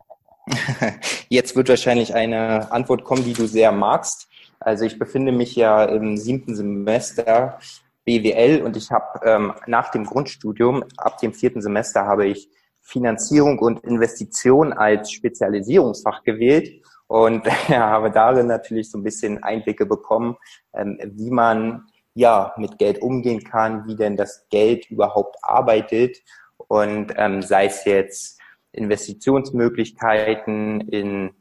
Jetzt 1.29 1.57
wird 1.57 1.69
wahrscheinlich 1.69 2.15
eine 2.15 2.71
Antwort 2.73 3.05
kommen, 3.05 3.25
die 3.25 3.33
du 3.33 3.47
sehr 3.47 3.73
magst. 3.73 4.29
Also 4.65 4.87
ich 4.87 4.99
befinde 4.99 5.31
mich 5.31 5.55
ja 5.57 5.85
im 5.85 6.17
siebten 6.17 6.57
Semester 6.57 7.59
BWL 8.07 8.63
und 8.63 8.79
ich 8.79 8.91
habe 8.91 9.21
ähm, 9.25 9.53
nach 9.67 9.91
dem 9.91 10.05
Grundstudium, 10.05 10.85
ab 10.97 11.19
dem 11.19 11.35
vierten 11.35 11.61
Semester, 11.61 12.07
habe 12.07 12.27
ich 12.27 12.49
Finanzierung 12.81 13.59
und 13.59 13.85
Investition 13.85 14.73
als 14.73 15.11
Spezialisierungsfach 15.11 16.23
gewählt 16.23 16.83
und 17.09 17.47
ja, 17.69 17.91
habe 17.91 18.11
darin 18.11 18.47
natürlich 18.47 18.91
so 18.91 18.97
ein 18.97 19.05
bisschen 19.05 19.43
Einblicke 19.43 19.85
bekommen, 19.85 20.37
ähm, 20.73 20.99
wie 21.03 21.31
man 21.31 21.87
ja 22.15 22.55
mit 22.57 22.79
Geld 22.79 23.03
umgehen 23.03 23.45
kann, 23.45 23.87
wie 23.87 23.97
denn 23.97 24.17
das 24.17 24.49
Geld 24.49 24.91
überhaupt 24.91 25.37
arbeitet 25.43 26.23
und 26.57 27.13
ähm, 27.17 27.43
sei 27.43 27.67
es 27.67 27.85
jetzt 27.85 28.41
Investitionsmöglichkeiten 28.73 30.81
in 30.89 31.35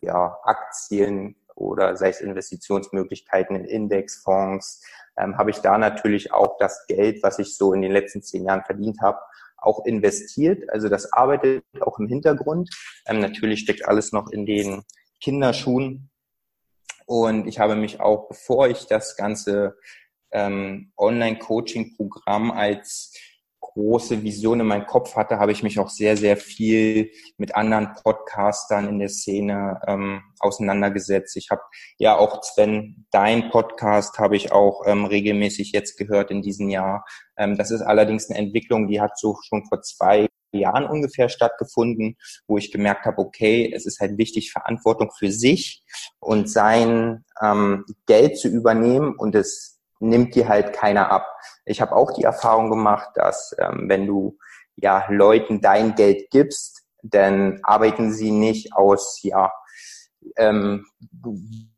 ja, 0.00 0.38
Aktien, 0.44 1.34
oder 1.58 1.96
sei 1.96 2.10
es 2.10 2.20
Investitionsmöglichkeiten 2.20 3.56
in 3.56 3.64
Indexfonds, 3.64 4.82
ähm, 5.16 5.36
habe 5.36 5.50
ich 5.50 5.58
da 5.58 5.76
natürlich 5.76 6.32
auch 6.32 6.56
das 6.58 6.86
Geld, 6.86 7.22
was 7.22 7.38
ich 7.38 7.56
so 7.56 7.72
in 7.72 7.82
den 7.82 7.92
letzten 7.92 8.22
zehn 8.22 8.44
Jahren 8.44 8.62
verdient 8.64 9.00
habe, 9.00 9.18
auch 9.56 9.84
investiert. 9.84 10.70
Also 10.70 10.88
das 10.88 11.12
arbeitet 11.12 11.64
auch 11.80 11.98
im 11.98 12.06
Hintergrund. 12.06 12.70
Ähm, 13.06 13.20
natürlich 13.20 13.60
steckt 13.60 13.86
alles 13.86 14.12
noch 14.12 14.30
in 14.30 14.46
den 14.46 14.84
Kinderschuhen. 15.20 16.10
Und 17.06 17.48
ich 17.48 17.58
habe 17.58 17.74
mich 17.74 18.00
auch, 18.00 18.28
bevor 18.28 18.68
ich 18.68 18.86
das 18.86 19.16
ganze 19.16 19.76
ähm, 20.30 20.92
Online-Coaching-Programm 20.96 22.52
als 22.52 23.14
große 23.78 24.24
Vision 24.24 24.58
in 24.58 24.66
meinem 24.66 24.86
Kopf 24.86 25.14
hatte, 25.14 25.38
habe 25.38 25.52
ich 25.52 25.62
mich 25.62 25.78
auch 25.78 25.88
sehr, 25.88 26.16
sehr 26.16 26.36
viel 26.36 27.12
mit 27.36 27.54
anderen 27.54 27.94
Podcastern 28.02 28.88
in 28.88 28.98
der 28.98 29.08
Szene 29.08 29.80
ähm, 29.86 30.20
auseinandergesetzt. 30.40 31.36
Ich 31.36 31.50
habe 31.50 31.62
ja 31.98 32.16
auch 32.16 32.42
Sven, 32.42 33.06
dein 33.12 33.50
Podcast 33.50 34.18
habe 34.18 34.36
ich 34.36 34.50
auch 34.50 34.82
ähm, 34.84 35.04
regelmäßig 35.04 35.70
jetzt 35.72 35.96
gehört 35.96 36.32
in 36.32 36.42
diesem 36.42 36.68
Jahr. 36.68 37.04
Ähm, 37.36 37.56
das 37.56 37.70
ist 37.70 37.82
allerdings 37.82 38.28
eine 38.28 38.38
Entwicklung, 38.40 38.88
die 38.88 39.00
hat 39.00 39.16
so 39.16 39.36
schon 39.46 39.64
vor 39.66 39.80
zwei 39.82 40.26
Jahren 40.52 40.86
ungefähr 40.86 41.28
stattgefunden, 41.28 42.16
wo 42.48 42.58
ich 42.58 42.72
gemerkt 42.72 43.06
habe, 43.06 43.18
okay, 43.18 43.70
es 43.72 43.86
ist 43.86 44.00
halt 44.00 44.18
wichtig, 44.18 44.50
Verantwortung 44.50 45.10
für 45.16 45.30
sich 45.30 45.84
und 46.18 46.50
sein 46.50 47.24
ähm, 47.40 47.84
Geld 48.06 48.38
zu 48.38 48.48
übernehmen 48.48 49.14
und 49.16 49.36
es 49.36 49.77
nimmt 50.00 50.34
dir 50.34 50.48
halt 50.48 50.72
keiner 50.72 51.10
ab. 51.10 51.26
Ich 51.64 51.80
habe 51.80 51.94
auch 51.94 52.12
die 52.12 52.24
Erfahrung 52.24 52.70
gemacht, 52.70 53.10
dass 53.14 53.54
ähm, 53.58 53.84
wenn 53.88 54.06
du 54.06 54.38
ja 54.76 55.04
Leuten 55.08 55.60
dein 55.60 55.94
Geld 55.94 56.30
gibst, 56.30 56.84
dann 57.02 57.60
arbeiten 57.62 58.12
sie 58.12 58.30
nicht 58.30 58.72
aus 58.74 59.20
ja 59.22 59.52
ähm, 60.36 60.84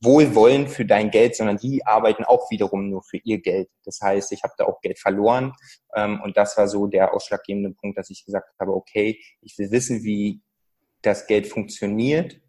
Wohlwollen 0.03 0.69
für 0.69 0.85
dein 0.85 1.11
Geld, 1.11 1.37
sondern 1.37 1.59
die 1.59 1.85
arbeiten 1.87 2.25
auch 2.25 2.51
wiederum 2.51 2.89
nur 2.89 3.03
für 3.03 3.19
ihr 3.19 3.41
Geld. 3.41 3.69
Das 3.85 4.01
heißt, 4.01 4.33
ich 4.33 4.43
habe 4.43 4.55
da 4.57 4.65
auch 4.65 4.81
Geld 4.81 4.99
verloren 4.99 5.53
ähm, 5.95 6.21
und 6.23 6.37
das 6.37 6.57
war 6.57 6.69
so 6.69 6.87
der 6.87 7.15
ausschlaggebende 7.15 7.71
Punkt, 7.71 7.99
dass 7.99 8.11
ich 8.11 8.25
gesagt 8.25 8.49
habe, 8.59 8.73
okay, 8.75 9.21
ich 9.43 9.59
will 9.59 9.71
wissen, 9.71 10.03
wie 10.03 10.41
das 11.03 11.27
Geld 11.27 11.47
funktioniert 11.47 12.41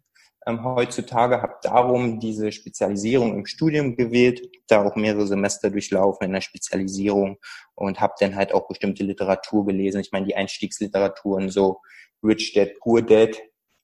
ähm, 0.46 0.64
heutzutage, 0.64 1.42
habe 1.42 1.54
darum 1.62 2.18
diese 2.20 2.52
Spezialisierung 2.52 3.34
im 3.34 3.46
Studium 3.46 3.96
gewählt, 3.96 4.40
da 4.68 4.84
auch 4.84 4.96
mehrere 4.96 5.26
Semester 5.26 5.70
durchlaufen 5.70 6.26
in 6.26 6.32
der 6.32 6.40
Spezialisierung 6.40 7.38
und 7.74 8.00
habe 8.00 8.14
dann 8.20 8.34
halt 8.34 8.52
auch 8.52 8.68
bestimmte 8.68 9.04
Literatur 9.04 9.66
gelesen. 9.66 10.00
Ich 10.00 10.12
meine, 10.12 10.26
die 10.26 10.36
Einstiegsliteraturen, 10.36 11.48
so 11.48 11.80
Rich 12.22 12.52
Dad, 12.54 12.78
Poor 12.80 13.02
Dad, 13.02 13.36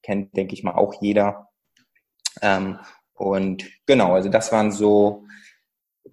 kennt, 0.03 0.37
denke 0.37 0.55
ich 0.55 0.63
mal, 0.63 0.75
auch 0.75 1.01
jeder. 1.01 1.49
Ähm, 2.43 2.79
und 3.15 3.65
genau, 3.87 4.15
also 4.15 4.29
das 4.29 4.53
waren 4.53 4.73
so 4.73 5.25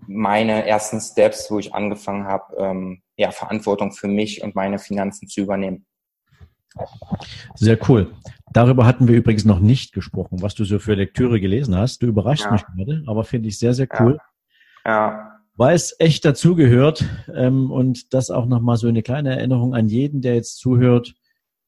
meine 0.08 0.68
ersten 0.68 1.00
Steps, 1.00 1.50
wo 1.50 1.60
ich 1.60 1.74
angefangen 1.74 2.26
habe, 2.28 2.56
ähm, 2.58 3.02
ja, 3.16 3.32
Verantwortung 3.32 3.94
für 3.94 4.08
mich 4.08 4.44
und 4.44 4.56
meine 4.56 4.80
Finanzen 4.80 5.28
zu 5.28 5.42
übernehmen. 5.42 5.86
Sehr 7.56 7.78
cool. 7.88 8.14
Darüber 8.56 8.86
hatten 8.86 9.10
wir 9.10 9.18
übrigens 9.18 9.44
noch 9.44 9.60
nicht 9.60 9.92
gesprochen, 9.92 10.42
was 10.42 10.56
du 10.56 10.64
so 10.64 10.80
für 10.80 10.94
Lektüre 10.94 11.42
gelesen 11.42 11.76
hast. 11.76 12.02
Du 12.02 12.08
überraschst 12.08 12.46
ja. 12.46 12.52
mich 12.54 12.64
gerade, 12.66 13.04
aber 13.06 13.26
finde 13.26 13.50
ich 13.50 13.60
sehr, 13.60 13.74
sehr 13.74 13.90
cool. 14.00 14.18
Ja. 14.86 14.92
ja. 14.92 15.32
Weil 15.58 15.76
es 15.76 15.94
echt 16.00 16.24
dazugehört 16.24 17.04
ähm, 17.34 17.70
und 17.70 18.14
das 18.14 18.30
auch 18.30 18.46
nochmal 18.46 18.78
so 18.78 18.88
eine 18.88 19.04
kleine 19.04 19.36
Erinnerung 19.36 19.76
an 19.76 19.90
jeden, 19.90 20.22
der 20.22 20.36
jetzt 20.36 20.58
zuhört. 20.58 21.16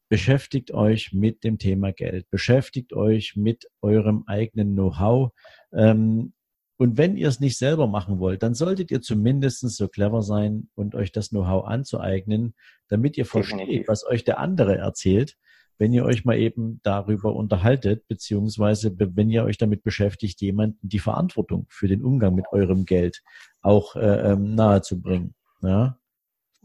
Beschäftigt 0.08 0.72
euch 0.72 1.12
mit 1.12 1.44
dem 1.44 1.58
Thema 1.58 1.92
Geld. 1.92 2.30
Beschäftigt 2.30 2.94
euch 2.94 3.36
mit 3.36 3.68
eurem 3.82 4.24
eigenen 4.26 4.74
Know-how. 4.74 5.34
Ähm, 5.74 6.32
und 6.78 6.98
wenn 6.98 7.18
ihr 7.18 7.28
es 7.28 7.42
nicht 7.42 7.58
selber 7.58 7.88
machen 7.88 8.20
wollt, 8.20 8.44
dann 8.44 8.54
solltet 8.54 8.92
ihr 8.92 9.02
zumindest 9.02 9.60
so 9.60 9.90
clever 9.90 10.22
sein 10.22 10.70
und 10.76 10.96
euch 10.96 11.12
das 11.12 11.32
Know-how 11.32 11.66
anzueignen, 11.66 12.56
damit 12.88 13.18
ihr 13.18 13.26
versteht, 13.26 13.90
was 13.90 14.06
euch 14.06 14.24
der 14.24 14.40
andere 14.40 14.78
erzählt, 14.78 15.36
wenn 15.78 15.94
ihr 15.94 16.06
euch 16.06 16.26
mal 16.26 16.38
eben 16.38 16.80
darüber 16.84 17.36
unterhaltet, 17.36 18.08
beziehungsweise 18.08 18.94
wenn 18.98 19.30
ihr 19.30 19.44
euch 19.44 19.58
damit 19.58 19.84
beschäftigt, 19.84 20.42
jemanden 20.42 20.88
die 20.88 21.00
Verantwortung 21.00 21.66
für 21.70 21.88
den 21.88 22.04
Umgang 22.04 22.36
mit 22.36 22.46
eurem 22.52 22.86
Geld 22.86 23.22
auch 23.62 23.96
äh, 23.96 24.32
ähm, 24.32 24.56
nahezubringen. 24.56 25.36
Ja? 25.62 25.98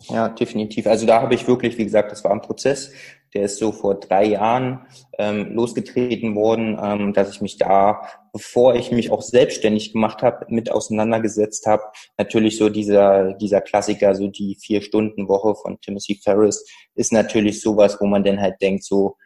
Ja, 0.08 0.28
definitiv. 0.28 0.86
Also 0.86 1.06
da 1.06 1.20
habe 1.20 1.34
ich 1.34 1.46
wirklich, 1.46 1.78
wie 1.78 1.84
gesagt, 1.84 2.10
das 2.10 2.24
war 2.24 2.32
ein 2.32 2.40
Prozess, 2.40 2.92
der 3.34 3.44
ist 3.44 3.58
so 3.58 3.72
vor 3.72 3.94
drei 3.98 4.24
Jahren 4.24 4.86
ähm, 5.18 5.54
losgetreten 5.54 6.34
worden, 6.34 6.78
ähm, 6.82 7.12
dass 7.12 7.30
ich 7.30 7.40
mich 7.40 7.58
da, 7.58 8.02
bevor 8.32 8.74
ich 8.74 8.90
mich 8.92 9.10
auch 9.10 9.22
selbstständig 9.22 9.92
gemacht 9.92 10.22
habe, 10.22 10.46
mit 10.48 10.70
auseinandergesetzt 10.70 11.66
habe. 11.66 11.82
Natürlich 12.18 12.58
so 12.58 12.68
dieser 12.68 13.34
dieser 13.34 13.60
Klassiker, 13.60 14.14
so 14.14 14.28
die 14.28 14.56
vier 14.60 14.82
Stunden 14.82 15.28
Woche 15.28 15.54
von 15.54 15.80
Timothy 15.80 16.20
Ferris 16.22 16.64
ist 16.94 17.12
natürlich 17.12 17.60
sowas, 17.60 17.98
wo 18.00 18.06
man 18.06 18.24
dann 18.24 18.40
halt 18.40 18.60
denkt, 18.60 18.84
so 18.84 19.16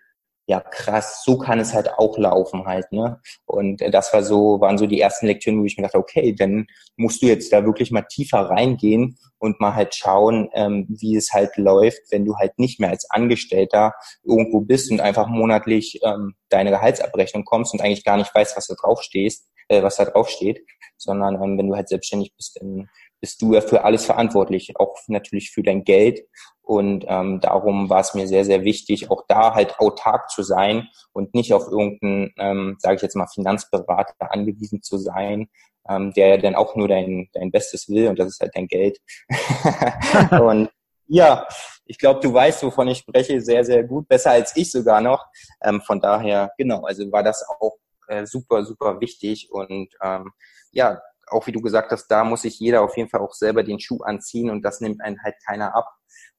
ja 0.46 0.60
krass, 0.60 1.22
so 1.24 1.38
kann 1.38 1.58
es 1.58 1.74
halt 1.74 1.90
auch 1.98 2.16
laufen 2.18 2.66
halt, 2.66 2.90
ne? 2.92 3.20
Und 3.46 3.82
äh, 3.82 3.90
das 3.90 4.12
war 4.12 4.22
so, 4.22 4.60
waren 4.60 4.78
so 4.78 4.86
die 4.86 5.00
ersten 5.00 5.26
Lektüren, 5.26 5.60
wo 5.60 5.64
ich 5.64 5.76
mir 5.76 5.82
dachte, 5.84 5.98
okay, 5.98 6.34
dann 6.34 6.66
musst 6.96 7.20
du 7.20 7.26
jetzt 7.26 7.52
da 7.52 7.64
wirklich 7.64 7.90
mal 7.90 8.02
tiefer 8.02 8.48
reingehen 8.48 9.18
und 9.38 9.60
mal 9.60 9.74
halt 9.74 9.94
schauen, 9.94 10.48
ähm, 10.54 10.86
wie 10.88 11.16
es 11.16 11.32
halt 11.32 11.56
läuft, 11.56 12.00
wenn 12.10 12.24
du 12.24 12.36
halt 12.36 12.58
nicht 12.58 12.78
mehr 12.78 12.90
als 12.90 13.10
Angestellter 13.10 13.94
irgendwo 14.22 14.60
bist 14.60 14.90
und 14.90 15.00
einfach 15.00 15.26
monatlich 15.26 16.00
ähm, 16.04 16.34
deine 16.48 16.70
Gehaltsabrechnung 16.70 17.44
kommst 17.44 17.72
und 17.74 17.80
eigentlich 17.80 18.04
gar 18.04 18.16
nicht 18.16 18.34
weißt, 18.34 18.56
was 18.56 18.68
da 18.68 18.74
drauf 18.80 19.02
stehst, 19.02 19.48
äh, 19.68 19.82
was 19.82 19.96
da 19.96 20.04
drauf 20.04 20.28
steht, 20.28 20.60
sondern 20.96 21.34
ähm, 21.42 21.58
wenn 21.58 21.66
du 21.66 21.74
halt 21.74 21.88
selbstständig 21.88 22.32
bist, 22.36 22.56
dann 22.60 22.88
bist 23.20 23.40
du 23.42 23.54
ja 23.54 23.60
für 23.60 23.84
alles 23.84 24.04
verantwortlich, 24.04 24.74
auch 24.76 24.96
natürlich 25.08 25.50
für 25.50 25.62
dein 25.62 25.84
Geld. 25.84 26.26
Und 26.62 27.04
ähm, 27.08 27.40
darum 27.40 27.88
war 27.88 28.00
es 28.00 28.14
mir 28.14 28.26
sehr, 28.26 28.44
sehr 28.44 28.64
wichtig, 28.64 29.10
auch 29.10 29.22
da 29.28 29.54
halt 29.54 29.78
autark 29.78 30.30
zu 30.30 30.42
sein 30.42 30.88
und 31.12 31.34
nicht 31.34 31.54
auf 31.54 31.68
irgendeinen, 31.68 32.32
ähm, 32.38 32.76
sage 32.80 32.96
ich 32.96 33.02
jetzt 33.02 33.14
mal, 33.14 33.28
Finanzberater 33.28 34.32
angewiesen 34.32 34.82
zu 34.82 34.98
sein, 34.98 35.48
ähm, 35.88 36.12
der 36.14 36.28
ja 36.28 36.36
dann 36.38 36.56
auch 36.56 36.74
nur 36.74 36.88
dein, 36.88 37.28
dein 37.32 37.52
Bestes 37.52 37.88
will 37.88 38.08
und 38.08 38.18
das 38.18 38.28
ist 38.28 38.40
halt 38.40 38.56
dein 38.56 38.66
Geld. 38.66 38.98
und 40.40 40.70
ja, 41.06 41.46
ich 41.84 41.98
glaube, 41.98 42.18
du 42.20 42.32
weißt, 42.34 42.64
wovon 42.64 42.88
ich 42.88 42.98
spreche, 42.98 43.40
sehr, 43.40 43.64
sehr 43.64 43.84
gut, 43.84 44.08
besser 44.08 44.32
als 44.32 44.56
ich 44.56 44.72
sogar 44.72 45.00
noch. 45.00 45.24
Ähm, 45.62 45.80
von 45.80 46.00
daher, 46.00 46.50
genau, 46.58 46.82
also 46.82 47.10
war 47.12 47.22
das 47.22 47.44
auch 47.60 47.76
äh, 48.08 48.26
super, 48.26 48.64
super 48.64 49.00
wichtig 49.00 49.48
und 49.52 49.88
ähm, 50.02 50.32
ja, 50.72 51.00
auch 51.28 51.46
wie 51.46 51.52
du 51.52 51.60
gesagt 51.60 51.90
hast, 51.92 52.08
da 52.08 52.24
muss 52.24 52.42
sich 52.42 52.58
jeder 52.58 52.82
auf 52.82 52.96
jeden 52.96 53.08
Fall 53.08 53.20
auch 53.20 53.34
selber 53.34 53.62
den 53.62 53.80
Schuh 53.80 54.02
anziehen 54.02 54.50
und 54.50 54.62
das 54.62 54.80
nimmt 54.80 55.00
einen 55.00 55.22
halt 55.22 55.34
keiner 55.44 55.74
ab. 55.74 55.88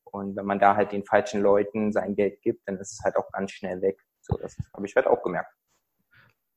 Und 0.03 0.35
wenn 0.35 0.45
man 0.45 0.59
da 0.59 0.75
halt 0.75 0.91
den 0.91 1.03
falschen 1.03 1.41
Leuten 1.41 1.91
sein 1.91 2.15
Geld 2.15 2.41
gibt, 2.41 2.67
dann 2.67 2.77
ist 2.77 2.93
es 2.93 3.03
halt 3.03 3.17
auch 3.17 3.29
ganz 3.31 3.51
schnell 3.51 3.81
weg. 3.81 3.99
So, 4.21 4.37
das 4.37 4.55
habe 4.73 4.85
ich 4.85 4.95
halt 4.95 5.07
auch 5.07 5.21
gemerkt. 5.21 5.51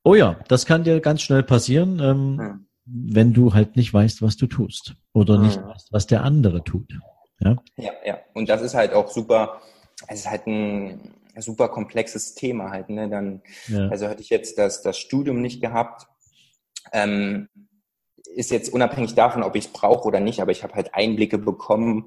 Oh 0.05 0.15
ja, 0.15 0.37
das 0.49 0.65
kann 0.65 0.85
dir 0.85 1.01
ganz 1.01 1.23
schnell 1.23 1.43
passieren, 1.43 2.01
ähm, 2.01 2.39
hm. 2.39 2.67
wenn 2.85 3.33
du 3.33 3.53
halt 3.53 3.77
nicht 3.77 3.93
weißt, 3.93 4.23
was 4.23 4.37
du 4.37 4.47
tust 4.47 4.95
oder 5.13 5.35
hm. 5.35 5.43
nicht 5.43 5.63
weißt, 5.63 5.93
was 5.93 6.07
der 6.07 6.23
andere 6.23 6.65
tut. 6.65 6.99
Ja? 7.41 7.57
ja, 7.77 7.93
ja. 8.05 8.19
Und 8.35 8.49
das 8.49 8.63
ist 8.63 8.75
halt 8.75 8.93
auch 8.93 9.11
super, 9.11 9.61
es 10.09 10.21
ist 10.21 10.31
halt 10.31 10.47
ein 10.47 11.15
super 11.37 11.69
komplexes 11.69 12.35
Thema 12.35 12.71
halt. 12.71 12.89
Ne? 12.89 13.09
Dann, 13.09 13.43
ja. 13.69 13.89
Also 13.89 14.09
hätte 14.09 14.23
ich 14.23 14.31
jetzt 14.31 14.59
das, 14.59 14.83
das 14.83 14.99
Studium 14.99 15.43
nicht 15.43 15.61
gehabt, 15.61 16.07
ähm, 16.93 17.49
ist 18.35 18.50
jetzt 18.50 18.73
unabhängig 18.73 19.15
davon, 19.15 19.43
ob 19.43 19.57
ich 19.57 19.67
es 19.67 19.73
brauche 19.73 20.07
oder 20.07 20.21
nicht, 20.21 20.41
aber 20.41 20.53
ich 20.53 20.62
habe 20.62 20.75
halt 20.75 20.95
Einblicke 20.95 21.39
bekommen, 21.39 22.07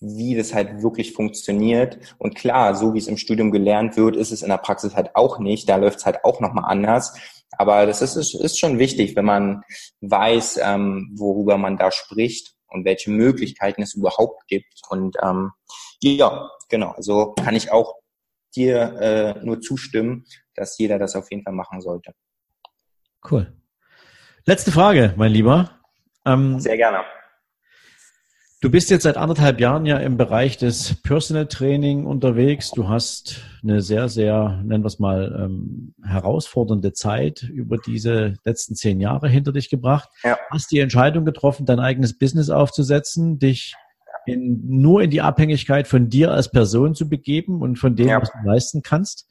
wie 0.00 0.36
das 0.36 0.54
halt 0.54 0.82
wirklich 0.82 1.12
funktioniert. 1.12 1.98
Und 2.18 2.34
klar, 2.34 2.74
so 2.74 2.94
wie 2.94 2.98
es 2.98 3.08
im 3.08 3.16
Studium 3.16 3.50
gelernt 3.50 3.96
wird, 3.96 4.16
ist 4.16 4.32
es 4.32 4.42
in 4.42 4.48
der 4.48 4.58
Praxis 4.58 4.94
halt 4.94 5.14
auch 5.14 5.38
nicht. 5.38 5.68
Da 5.68 5.76
läuft 5.76 5.98
es 5.98 6.06
halt 6.06 6.24
auch 6.24 6.40
nochmal 6.40 6.64
anders. 6.66 7.18
Aber 7.56 7.86
das 7.86 8.02
ist, 8.02 8.16
ist, 8.16 8.34
ist 8.34 8.58
schon 8.58 8.78
wichtig, 8.78 9.16
wenn 9.16 9.24
man 9.24 9.62
weiß, 10.00 10.60
ähm, 10.62 11.12
worüber 11.16 11.56
man 11.56 11.76
da 11.76 11.90
spricht 11.90 12.54
und 12.68 12.84
welche 12.84 13.10
Möglichkeiten 13.10 13.82
es 13.82 13.94
überhaupt 13.94 14.46
gibt. 14.48 14.82
Und 14.88 15.16
ähm, 15.22 15.52
ja, 16.02 16.50
genau. 16.68 16.90
Also 16.90 17.34
kann 17.34 17.54
ich 17.54 17.72
auch 17.72 17.94
dir 18.54 19.00
äh, 19.00 19.44
nur 19.44 19.60
zustimmen, 19.60 20.26
dass 20.54 20.78
jeder 20.78 20.98
das 20.98 21.16
auf 21.16 21.30
jeden 21.30 21.44
Fall 21.44 21.54
machen 21.54 21.80
sollte. 21.80 22.12
Cool. 23.28 23.56
Letzte 24.46 24.72
Frage, 24.72 25.14
mein 25.16 25.32
Lieber. 25.32 25.70
Ähm, 26.26 26.60
Sehr 26.60 26.76
gerne. 26.76 26.98
Du 28.60 28.70
bist 28.70 28.90
jetzt 28.90 29.04
seit 29.04 29.16
anderthalb 29.16 29.58
Jahren 29.58 29.86
ja 29.86 29.96
im 29.96 30.18
Bereich 30.18 30.58
des 30.58 31.00
Personal 31.02 31.46
Training 31.46 32.04
unterwegs. 32.04 32.70
Du 32.70 32.86
hast 32.86 33.40
eine 33.62 33.80
sehr, 33.80 34.10
sehr, 34.10 34.60
nennen 34.62 34.84
wir 34.84 34.88
es 34.88 34.98
mal, 34.98 35.34
ähm, 35.44 35.94
herausfordernde 36.02 36.92
Zeit 36.92 37.42
über 37.42 37.78
diese 37.78 38.34
letzten 38.44 38.74
zehn 38.74 39.00
Jahre 39.00 39.30
hinter 39.30 39.52
dich 39.52 39.70
gebracht. 39.70 40.10
Ja. 40.22 40.38
Hast 40.50 40.70
die 40.70 40.78
Entscheidung 40.78 41.24
getroffen, 41.24 41.64
dein 41.64 41.80
eigenes 41.80 42.18
Business 42.18 42.50
aufzusetzen, 42.50 43.38
dich 43.38 43.74
in, 44.26 44.60
nur 44.66 45.02
in 45.02 45.08
die 45.08 45.22
Abhängigkeit 45.22 45.88
von 45.88 46.10
dir 46.10 46.32
als 46.32 46.50
Person 46.50 46.94
zu 46.94 47.08
begeben 47.08 47.62
und 47.62 47.78
von 47.78 47.96
dem, 47.96 48.08
ja. 48.08 48.20
was 48.20 48.30
du 48.30 48.46
leisten 48.46 48.82
kannst. 48.82 49.26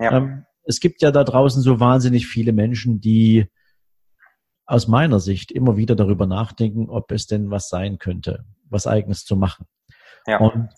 Ja. 0.00 0.16
Ähm, 0.16 0.46
es 0.64 0.80
gibt 0.80 1.02
ja 1.02 1.10
da 1.10 1.22
draußen 1.22 1.60
so 1.60 1.80
wahnsinnig 1.80 2.26
viele 2.26 2.54
Menschen, 2.54 3.02
die 3.02 3.46
aus 4.66 4.88
meiner 4.88 5.20
Sicht 5.20 5.52
immer 5.52 5.76
wieder 5.76 5.94
darüber 5.94 6.26
nachdenken, 6.26 6.88
ob 6.88 7.12
es 7.12 7.26
denn 7.26 7.50
was 7.50 7.68
sein 7.68 7.98
könnte, 7.98 8.44
was 8.68 8.86
eigenes 8.86 9.24
zu 9.24 9.36
machen. 9.36 9.66
Ja. 10.26 10.38
Und 10.38 10.70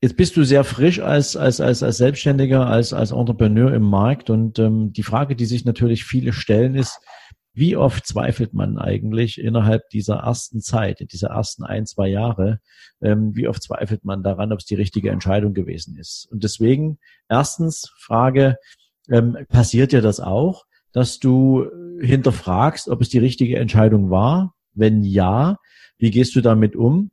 Jetzt 0.00 0.16
bist 0.16 0.36
du 0.36 0.44
sehr 0.44 0.62
frisch 0.62 1.00
als, 1.00 1.36
als, 1.36 1.60
als, 1.60 1.82
als 1.82 1.96
Selbstständiger, 1.96 2.68
als, 2.68 2.92
als 2.92 3.10
Entrepreneur 3.10 3.74
im 3.74 3.82
Markt 3.82 4.30
und 4.30 4.60
ähm, 4.60 4.92
die 4.92 5.02
Frage, 5.02 5.34
die 5.34 5.44
sich 5.44 5.64
natürlich 5.64 6.04
viele 6.04 6.32
stellen, 6.32 6.76
ist, 6.76 7.00
wie 7.52 7.76
oft 7.76 8.06
zweifelt 8.06 8.54
man 8.54 8.78
eigentlich 8.78 9.40
innerhalb 9.40 9.88
dieser 9.88 10.18
ersten 10.18 10.60
Zeit, 10.60 11.04
dieser 11.10 11.30
ersten 11.30 11.64
ein, 11.64 11.86
zwei 11.86 12.06
Jahre, 12.06 12.60
ähm, 13.02 13.34
wie 13.34 13.48
oft 13.48 13.60
zweifelt 13.60 14.04
man 14.04 14.22
daran, 14.22 14.52
ob 14.52 14.60
es 14.60 14.66
die 14.66 14.76
richtige 14.76 15.10
Entscheidung 15.10 15.54
gewesen 15.54 15.96
ist? 15.96 16.28
Und 16.30 16.44
deswegen, 16.44 17.00
erstens 17.28 17.92
Frage, 17.98 18.58
ähm, 19.10 19.36
passiert 19.48 19.90
dir 19.90 20.02
das 20.02 20.20
auch, 20.20 20.66
dass 20.98 21.20
du 21.20 21.70
hinterfragst, 22.00 22.88
ob 22.88 23.00
es 23.00 23.08
die 23.08 23.18
richtige 23.18 23.56
Entscheidung 23.56 24.10
war? 24.10 24.54
Wenn 24.74 25.04
ja, 25.04 25.58
wie 25.96 26.10
gehst 26.10 26.34
du 26.34 26.40
damit 26.40 26.74
um? 26.74 27.12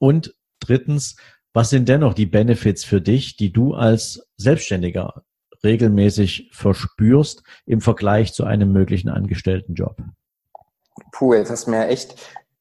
Und 0.00 0.34
drittens, 0.58 1.14
was 1.52 1.70
sind 1.70 1.88
dennoch 1.88 2.14
die 2.14 2.26
Benefits 2.26 2.82
für 2.84 3.00
dich, 3.00 3.36
die 3.36 3.52
du 3.52 3.74
als 3.74 4.26
Selbstständiger 4.36 5.22
regelmäßig 5.62 6.50
verspürst 6.52 7.44
im 7.66 7.80
Vergleich 7.80 8.32
zu 8.32 8.42
einem 8.42 8.72
möglichen 8.72 9.08
Angestelltenjob? 9.08 9.96
Puh, 11.12 11.34
jetzt 11.34 11.50
hast 11.50 11.68
du 11.68 11.70
mir 11.70 11.86
echt 11.86 12.16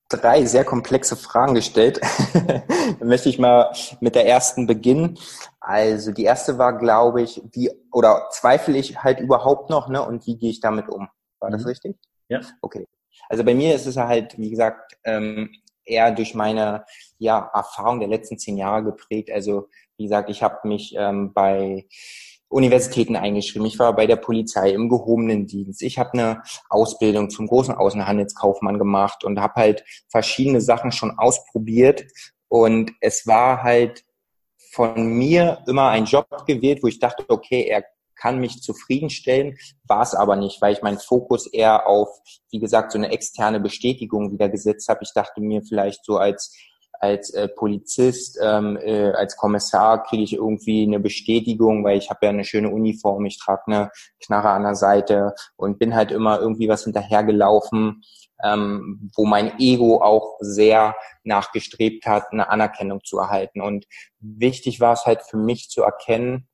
drei 0.10 0.46
sehr 0.46 0.66
komplexe 0.66 1.16
Fragen 1.16 1.56
gestellt. 1.56 2.00
Dann 3.00 3.08
möchte 3.08 3.30
ich 3.30 3.40
mal 3.40 3.74
mit 4.02 4.14
der 4.14 4.28
ersten 4.28 4.68
beginnen. 4.68 5.18
Also 5.65 6.12
die 6.12 6.25
erste 6.25 6.58
war, 6.58 6.77
glaube 6.77 7.22
ich, 7.22 7.41
wie 7.53 7.72
oder 7.93 8.27
zweifle 8.32 8.77
ich 8.77 9.01
halt 9.01 9.22
überhaupt 9.22 9.70
noch, 9.70 9.88
ne? 9.88 10.05
Und 10.05 10.27
wie 10.27 10.38
gehe 10.38 10.50
ich 10.50 10.60
damit 10.60 10.89
um? 10.89 11.08
War 11.39 11.51
das 11.51 11.62
mhm. 11.62 11.67
richtig? 11.67 11.96
Ja. 12.27 12.41
Okay. 12.62 12.86
Also 13.29 13.46
bei 13.46 13.55
mir 13.55 13.74
ist 13.74 13.86
es 13.86 13.96
halt, 13.96 14.38
wie 14.38 14.50
gesagt, 14.50 14.98
ähm, 15.05 15.51
eher 15.86 16.12
durch 16.12 16.36
meine 16.36 16.84
ja, 17.17 17.50
Erfahrung 17.53 18.01
der 18.01 18.10
letzten 18.10 18.38
zehn 18.38 18.58
Jahre 18.58 18.84
geprägt. 18.84 19.32
Also 19.32 19.70
wie 19.96 20.03
gesagt, 20.03 20.29
ich 20.29 20.43
habe 20.43 20.67
mich 20.67 20.96
ähm, 20.98 21.32
bei 21.32 21.88
Universitäten 22.50 23.15
eingeschrieben. 23.15 23.65
Ich 23.65 23.79
war 23.79 23.96
bei 23.96 24.05
der 24.05 24.17
Polizei 24.17 24.72
im 24.72 24.89
gehobenen 24.89 25.48
Dienst. 25.48 25.82
Ich 25.82 25.98
habe 25.98 26.12
eine 26.12 26.43
Ausbildung 26.70 27.29
zum 27.29 27.48
großen 27.48 27.74
Außenhandelskaufmann 27.74 28.77
gemacht 28.77 29.24
und 29.24 29.39
habe 29.39 29.53
halt 29.55 29.86
verschiedene 30.10 30.60
Sachen 30.60 30.91
schon 30.91 31.17
ausprobiert. 31.17 32.03
Und 32.50 32.91
es 33.00 33.25
war 33.25 33.63
halt 33.63 34.03
von 34.74 35.06
mir 35.06 35.60
immer 35.68 35.89
ein 35.89 36.06
Job 36.06 36.27
gewählt, 36.48 36.82
wo 36.82 36.88
ich 36.88 37.00
dachte, 37.00 37.25
okay, 37.27 37.68
er 37.70 37.84
kann 38.15 38.39
mich 38.39 38.62
zufriedenstellen, 38.62 39.58
war 39.88 40.01
es 40.01 40.15
aber 40.15 40.36
nicht, 40.36 40.62
weil 40.62 40.74
ich 40.74 40.82
meinen 40.82 40.98
Fokus 41.00 41.46
eher 41.48 41.88
auf, 41.88 42.10
wie 42.51 42.60
gesagt, 42.60 42.92
so 42.92 42.98
eine 42.98 43.12
externe 43.12 43.60
Bestätigung 43.60 44.32
wieder 44.32 44.50
gesetzt 44.50 44.88
habe. 44.88 45.01
Ich 45.03 45.12
dachte 45.13 45.42
mir 45.42 45.62
vielleicht 45.62 46.06
so 46.06 46.18
als 46.18 46.56
als 47.04 47.32
äh, 47.32 47.50
Polizist, 47.50 48.40
ähm, 48.42 48.78
äh, 48.78 49.12
als 49.12 49.36
Kommissar 49.36 50.04
kriege 50.04 50.24
ich 50.24 50.34
irgendwie 50.34 50.84
eine 50.84 51.02
Bestätigung, 51.02 51.84
weil 51.84 51.98
ich 51.98 52.10
habe 52.10 52.20
ja 52.26 52.30
eine 52.30 52.46
schöne 52.46 52.70
Uniform, 52.70 53.26
ich 53.26 53.38
trage 53.38 53.64
eine 53.68 53.92
Knarre 54.24 54.52
an 54.52 54.64
der 54.64 54.76
Seite 54.76 55.36
und 55.58 55.80
bin 55.80 55.96
halt 55.96 56.12
immer 56.12 56.40
irgendwie 56.40 56.70
was 56.70 56.86
hinterhergelaufen, 56.86 58.04
ähm, 58.42 59.12
wo 59.18 59.26
mein 59.26 59.60
Ego 59.60 60.02
auch 60.02 60.38
sehr 60.40 60.96
nachgestrebt 61.26 62.06
hat, 62.06 62.32
eine 62.32 62.50
Anerkennung 62.50 63.02
zu 63.04 63.18
erhalten. 63.18 63.60
Und 63.60 63.86
wichtig 64.22 64.80
war 64.80 64.94
es 64.94 65.06
halt 65.06 65.24
für 65.24 65.38
mich 65.38 65.70
zu 65.70 65.84
erkennen, 65.84 66.48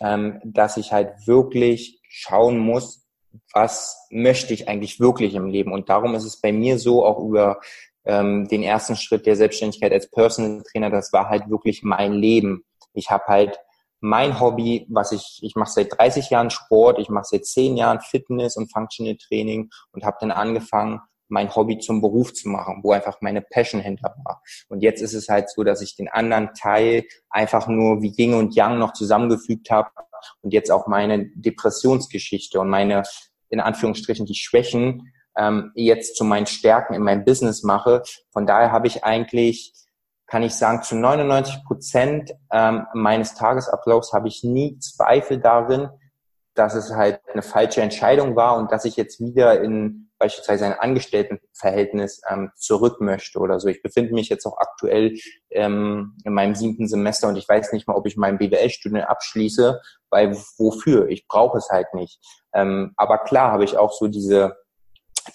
ähm, 0.00 0.42
dass 0.44 0.76
ich 0.76 0.92
halt 0.92 1.26
wirklich 1.26 2.02
schauen 2.06 2.58
muss, 2.58 3.06
was 3.54 4.06
möchte 4.10 4.52
ich 4.52 4.68
eigentlich 4.68 5.00
wirklich 5.00 5.34
im 5.34 5.46
Leben. 5.46 5.72
Und 5.72 5.88
darum 5.88 6.14
ist 6.14 6.24
es 6.24 6.38
bei 6.38 6.52
mir 6.52 6.78
so, 6.78 7.06
auch 7.06 7.24
über 7.24 7.60
ähm, 8.04 8.48
den 8.48 8.62
ersten 8.62 8.96
Schritt 8.96 9.26
der 9.26 9.36
Selbstständigkeit 9.36 9.92
als 9.92 10.10
Personal 10.10 10.62
Trainer, 10.70 10.90
das 10.90 11.12
war 11.12 11.28
halt 11.28 11.48
wirklich 11.50 11.82
mein 11.82 12.12
Leben. 12.12 12.64
Ich 12.92 13.10
habe 13.10 13.24
halt 13.26 13.58
mein 14.00 14.40
Hobby, 14.40 14.86
was 14.88 15.12
ich, 15.12 15.40
ich 15.42 15.56
mache 15.56 15.70
seit 15.70 15.98
30 15.98 16.30
Jahren 16.30 16.50
Sport, 16.50 16.98
ich 16.98 17.10
mache 17.10 17.26
seit 17.26 17.44
10 17.44 17.76
Jahren 17.76 18.00
Fitness 18.00 18.56
und 18.56 18.72
Functional 18.72 19.16
Training 19.16 19.70
und 19.92 20.04
habe 20.04 20.16
dann 20.20 20.30
angefangen, 20.30 21.00
mein 21.28 21.54
Hobby 21.54 21.78
zum 21.78 22.00
Beruf 22.00 22.32
zu 22.32 22.48
machen, 22.48 22.80
wo 22.82 22.92
einfach 22.92 23.20
meine 23.20 23.40
Passion 23.40 23.80
hinter 23.80 24.14
war. 24.24 24.42
Und 24.68 24.82
jetzt 24.82 25.00
ist 25.00 25.14
es 25.14 25.28
halt 25.28 25.48
so, 25.48 25.62
dass 25.62 25.80
ich 25.80 25.94
den 25.94 26.08
anderen 26.08 26.50
Teil 26.54 27.04
einfach 27.28 27.68
nur 27.68 28.02
wie 28.02 28.12
Yin 28.16 28.34
und 28.34 28.54
Yang 28.54 28.78
noch 28.78 28.92
zusammengefügt 28.92 29.70
habe 29.70 29.90
und 30.42 30.52
jetzt 30.52 30.70
auch 30.70 30.86
meine 30.86 31.30
Depressionsgeschichte 31.34 32.60
und 32.60 32.68
meine, 32.68 33.04
in 33.48 33.60
Anführungsstrichen, 33.60 34.26
die 34.26 34.34
Schwächen 34.34 35.12
ähm, 35.36 35.72
jetzt 35.74 36.16
zu 36.16 36.24
meinen 36.24 36.46
Stärken 36.46 36.94
in 36.94 37.02
meinem 37.02 37.24
Business 37.24 37.62
mache. 37.62 38.02
Von 38.32 38.46
daher 38.46 38.72
habe 38.72 38.86
ich 38.86 39.04
eigentlich, 39.04 39.72
kann 40.26 40.42
ich 40.42 40.54
sagen, 40.54 40.82
zu 40.82 40.96
99 40.96 41.64
Prozent 41.64 42.32
ähm, 42.52 42.86
meines 42.94 43.34
Tagesablaufs 43.34 44.12
habe 44.12 44.28
ich 44.28 44.44
nie 44.44 44.78
Zweifel 44.78 45.38
darin, 45.38 45.88
dass 46.54 46.74
es 46.74 46.92
halt 46.92 47.20
eine 47.32 47.42
falsche 47.42 47.80
Entscheidung 47.80 48.36
war 48.36 48.56
und 48.56 48.72
dass 48.72 48.84
ich 48.84 48.96
jetzt 48.96 49.20
wieder 49.20 49.62
in 49.62 50.10
beispielsweise 50.20 50.66
ein 50.66 50.78
Angestelltenverhältnis 50.78 52.20
ähm, 52.30 52.52
zurück 52.54 53.00
möchte 53.00 53.38
oder 53.38 53.58
so. 53.58 53.68
Ich 53.68 53.82
befinde 53.82 54.12
mich 54.12 54.28
jetzt 54.28 54.44
auch 54.44 54.58
aktuell 54.58 55.16
ähm, 55.48 56.16
in 56.24 56.34
meinem 56.34 56.54
siebten 56.54 56.86
Semester 56.86 57.26
und 57.28 57.36
ich 57.36 57.48
weiß 57.48 57.72
nicht 57.72 57.88
mal, 57.88 57.96
ob 57.96 58.06
ich 58.06 58.18
mein 58.18 58.36
BWL-Studium 58.36 59.02
abschließe, 59.02 59.80
weil 60.10 60.36
wofür? 60.58 61.08
Ich 61.08 61.26
brauche 61.26 61.56
es 61.56 61.70
halt 61.70 61.94
nicht. 61.94 62.20
Ähm, 62.52 62.92
aber 62.96 63.18
klar 63.18 63.50
habe 63.50 63.64
ich 63.64 63.78
auch 63.78 63.92
so 63.92 64.08
diese 64.08 64.56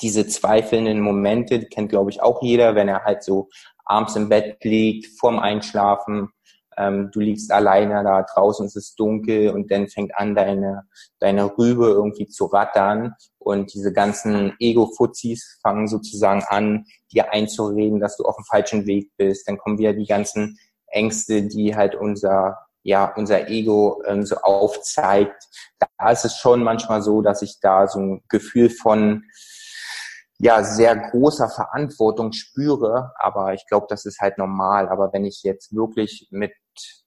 diese 0.01 0.27
zweifelnden 0.27 0.99
Momente, 0.99 1.59
die 1.59 1.67
kennt 1.67 1.89
glaube 1.89 2.11
ich 2.11 2.21
auch 2.21 2.41
jeder, 2.41 2.75
wenn 2.75 2.87
er 2.87 3.03
halt 3.03 3.23
so 3.23 3.49
abends 3.85 4.15
im 4.15 4.29
Bett 4.29 4.63
liegt, 4.63 5.19
vorm 5.19 5.39
Einschlafen, 5.39 6.29
ähm, 6.77 7.09
du 7.11 7.19
liegst 7.19 7.51
alleine 7.51 8.03
da 8.03 8.23
draußen, 8.23 8.65
es 8.65 8.75
ist 8.75 8.99
dunkel 8.99 9.49
und 9.51 9.71
dann 9.71 9.87
fängt 9.87 10.15
an 10.17 10.35
deine, 10.35 10.83
deine 11.19 11.57
Rübe 11.57 11.87
irgendwie 11.87 12.27
zu 12.27 12.45
rattern 12.45 13.13
und 13.39 13.73
diese 13.73 13.93
ganzen 13.93 14.53
Ego-Fuzis 14.59 15.59
fangen 15.61 15.87
sozusagen 15.87 16.43
an, 16.47 16.85
dir 17.11 17.31
einzureden, 17.31 17.99
dass 17.99 18.17
du 18.17 18.23
auf 18.23 18.35
dem 18.35 18.45
falschen 18.45 18.85
Weg 18.85 19.11
bist. 19.17 19.47
Dann 19.47 19.57
kommen 19.57 19.77
wieder 19.77 19.93
die 19.93 20.05
ganzen 20.07 20.57
Ängste, 20.87 21.43
die 21.43 21.75
halt 21.75 21.95
unser 21.95 22.57
ja, 22.87 23.11
unser 23.15 23.49
Ego 23.49 24.03
ähm, 24.05 24.27
so 24.27 24.35
aufzeigt. 24.35 25.47
Da 25.97 26.11
ist 26.11 26.23
es 26.23 26.37
schon 26.37 26.63
manchmal 26.63 27.01
so, 27.01 27.23
dass 27.23 27.41
ich 27.41 27.59
da 27.59 27.87
so 27.87 27.99
ein 27.99 28.23
Gefühl 28.29 28.69
von 28.69 29.23
ja 30.37 30.63
sehr 30.63 30.95
großer 30.95 31.49
Verantwortung 31.49 32.31
spüre, 32.33 33.13
aber 33.17 33.53
ich 33.53 33.65
glaube, 33.67 33.87
das 33.89 34.05
ist 34.05 34.19
halt 34.19 34.37
normal. 34.37 34.89
Aber 34.89 35.13
wenn 35.13 35.25
ich 35.25 35.43
jetzt 35.43 35.75
wirklich 35.75 36.27
mit 36.31 36.53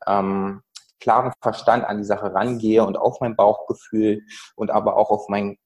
ähm, 0.07 0.63
klarem 1.01 1.33
Verstand 1.41 1.85
an 1.85 1.99
die 1.99 2.05
Sache 2.05 2.35
rangehe 2.35 2.85
und 2.85 2.97
auf 2.97 3.21
mein 3.21 3.37
Bauchgefühl 3.37 4.23
und 4.57 4.71
aber 4.71 4.97
auch 4.97 5.11
auf 5.11 5.29
mein 5.29 5.59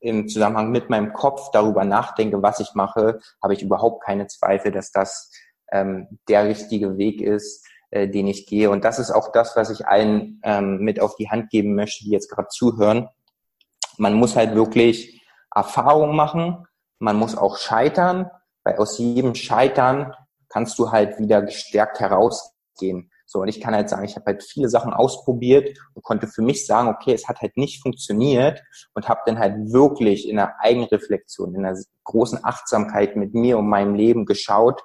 im 0.00 0.28
Zusammenhang 0.28 0.70
mit 0.70 0.90
meinem 0.90 1.14
Kopf 1.14 1.50
darüber 1.50 1.84
nachdenke, 1.84 2.42
was 2.42 2.60
ich 2.60 2.74
mache, 2.74 3.20
habe 3.42 3.54
ich 3.54 3.62
überhaupt 3.62 4.04
keine 4.04 4.26
Zweifel, 4.26 4.70
dass 4.70 4.92
das 4.92 5.30
ähm, 5.72 6.18
der 6.28 6.44
richtige 6.44 6.98
Weg 6.98 7.22
ist, 7.22 7.66
äh, 7.90 8.06
den 8.06 8.26
ich 8.26 8.46
gehe. 8.46 8.68
Und 8.68 8.84
das 8.84 8.98
ist 8.98 9.10
auch 9.10 9.32
das, 9.32 9.56
was 9.56 9.70
ich 9.70 9.86
allen 9.86 10.40
ähm, 10.42 10.78
mit 10.80 11.00
auf 11.00 11.16
die 11.16 11.30
Hand 11.30 11.48
geben 11.48 11.74
möchte, 11.74 12.04
die 12.04 12.10
jetzt 12.10 12.28
gerade 12.30 12.48
zuhören. 12.48 13.08
Man 13.96 14.12
muss 14.12 14.36
halt 14.36 14.54
wirklich 14.54 15.22
Erfahrung 15.54 16.14
machen, 16.14 16.66
man 17.04 17.16
muss 17.16 17.36
auch 17.36 17.58
scheitern, 17.58 18.30
weil 18.64 18.76
aus 18.76 18.98
jedem 18.98 19.34
Scheitern 19.34 20.12
kannst 20.48 20.78
du 20.78 20.90
halt 20.90 21.18
wieder 21.18 21.42
gestärkt 21.42 22.00
herausgehen. 22.00 23.10
So, 23.26 23.40
und 23.40 23.48
ich 23.48 23.60
kann 23.60 23.74
halt 23.74 23.88
sagen, 23.88 24.04
ich 24.04 24.16
habe 24.16 24.26
halt 24.26 24.42
viele 24.42 24.68
Sachen 24.68 24.92
ausprobiert 24.92 25.78
und 25.94 26.02
konnte 26.02 26.26
für 26.26 26.42
mich 26.42 26.66
sagen, 26.66 26.88
okay, 26.88 27.12
es 27.12 27.28
hat 27.28 27.40
halt 27.40 27.56
nicht 27.56 27.82
funktioniert 27.82 28.62
und 28.94 29.08
habe 29.08 29.20
dann 29.26 29.38
halt 29.38 29.72
wirklich 29.72 30.28
in 30.28 30.36
der 30.36 30.60
Eigenreflexion, 30.60 31.54
in 31.54 31.64
einer 31.64 31.78
großen 32.04 32.44
Achtsamkeit 32.44 33.16
mit 33.16 33.34
mir 33.34 33.58
und 33.58 33.68
meinem 33.68 33.94
Leben 33.94 34.24
geschaut, 34.26 34.82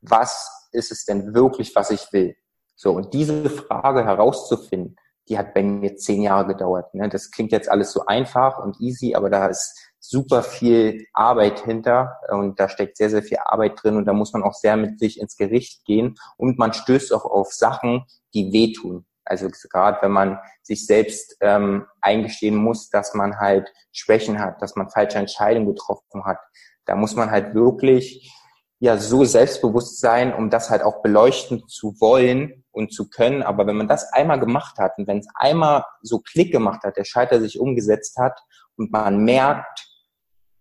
was 0.00 0.68
ist 0.72 0.92
es 0.92 1.04
denn 1.04 1.34
wirklich, 1.34 1.74
was 1.74 1.90
ich 1.90 2.12
will? 2.12 2.36
So, 2.76 2.92
und 2.92 3.12
diese 3.12 3.50
Frage 3.50 4.04
herauszufinden, 4.04 4.96
die 5.28 5.36
hat 5.36 5.52
bei 5.52 5.62
mir 5.62 5.96
zehn 5.96 6.22
Jahre 6.22 6.46
gedauert. 6.46 6.94
Ne? 6.94 7.08
Das 7.08 7.30
klingt 7.30 7.52
jetzt 7.52 7.68
alles 7.68 7.92
so 7.92 8.06
einfach 8.06 8.58
und 8.58 8.80
easy, 8.80 9.14
aber 9.14 9.30
da 9.30 9.46
ist 9.46 9.87
super 10.08 10.42
viel 10.42 11.06
Arbeit 11.12 11.60
hinter 11.60 12.16
und 12.30 12.58
da 12.58 12.70
steckt 12.70 12.96
sehr, 12.96 13.10
sehr 13.10 13.22
viel 13.22 13.36
Arbeit 13.44 13.82
drin 13.82 13.96
und 13.96 14.06
da 14.06 14.14
muss 14.14 14.32
man 14.32 14.42
auch 14.42 14.54
sehr 14.54 14.76
mit 14.78 14.98
sich 14.98 15.20
ins 15.20 15.36
Gericht 15.36 15.84
gehen 15.84 16.16
und 16.38 16.58
man 16.58 16.72
stößt 16.72 17.12
auch 17.12 17.26
auf 17.26 17.52
Sachen, 17.52 18.04
die 18.32 18.50
wehtun. 18.50 19.04
Also 19.26 19.50
gerade 19.70 19.98
wenn 20.00 20.12
man 20.12 20.38
sich 20.62 20.86
selbst 20.86 21.36
ähm, 21.42 21.84
eingestehen 22.00 22.56
muss, 22.56 22.88
dass 22.88 23.12
man 23.12 23.38
halt 23.38 23.70
Schwächen 23.92 24.40
hat, 24.40 24.62
dass 24.62 24.76
man 24.76 24.88
falsche 24.88 25.18
Entscheidungen 25.18 25.66
getroffen 25.66 26.24
hat, 26.24 26.38
da 26.86 26.96
muss 26.96 27.14
man 27.14 27.30
halt 27.30 27.54
wirklich 27.54 28.32
ja 28.78 28.96
so 28.96 29.24
selbstbewusst 29.24 30.00
sein, 30.00 30.32
um 30.32 30.48
das 30.48 30.70
halt 30.70 30.80
auch 30.80 31.02
beleuchten 31.02 31.68
zu 31.68 31.94
wollen 32.00 32.64
und 32.70 32.94
zu 32.94 33.10
können. 33.10 33.42
Aber 33.42 33.66
wenn 33.66 33.76
man 33.76 33.88
das 33.88 34.10
einmal 34.14 34.40
gemacht 34.40 34.78
hat 34.78 34.96
und 34.96 35.06
wenn 35.06 35.18
es 35.18 35.28
einmal 35.34 35.84
so 36.00 36.20
Klick 36.20 36.50
gemacht 36.50 36.82
hat, 36.84 36.96
der 36.96 37.04
Scheiter 37.04 37.40
sich 37.40 37.60
umgesetzt 37.60 38.16
hat 38.16 38.40
und 38.76 38.90
man 38.90 39.22
merkt, 39.22 39.87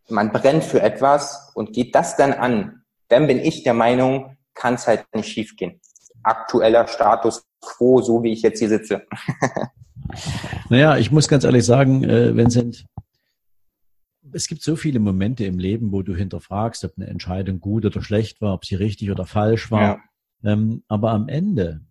man 0.10 0.32
brennt 0.32 0.64
für 0.64 0.82
etwas 0.82 1.52
und 1.54 1.74
geht 1.74 1.96
das 1.96 2.16
dann 2.16 2.34
an, 2.34 2.84
dann 3.10 3.28
bin 3.28 3.40
ich 3.40 3.64
der 3.64 3.74
Meinung, 3.74 4.38
kann 4.54 4.76
es 4.76 4.88
halt 4.88 5.06
nicht 5.14 5.30
schiefgehen. 5.30 5.80
Aktueller 6.24 6.88
Status 6.88 7.44
quo, 7.62 8.02
so 8.02 8.24
wie 8.24 8.34
ich 8.34 8.42
jetzt 8.42 8.60
hier 8.60 8.70
sitze. 8.70 9.04
naja, 10.70 10.98
ich 10.98 11.12
muss 11.12 11.28
ganz 11.28 11.44
ehrlich 11.44 11.66
sagen, 11.66 12.04
äh, 12.04 12.36
Vincent, 12.36 12.86
es 14.34 14.48
gibt 14.48 14.62
so 14.62 14.76
viele 14.76 15.00
Momente 15.00 15.46
im 15.46 15.58
Leben, 15.58 15.92
wo 15.92 16.02
du 16.02 16.16
hinterfragst, 16.16 16.84
ob 16.86 16.94
eine 16.98 17.08
Entscheidung 17.08 17.60
gut 17.60 17.86
oder 17.86 18.02
schlecht 18.02 18.42
war, 18.42 18.54
ob 18.54 18.66
sie 18.66 18.76
richtig 18.76 19.10
oder 19.10 19.26
falsch 19.26 19.72
war. 19.72 19.82
Ja. 19.82 20.00
Ähm, 20.44 20.84
aber 20.88 21.12
am 21.12 21.28
Ende, 21.30 21.82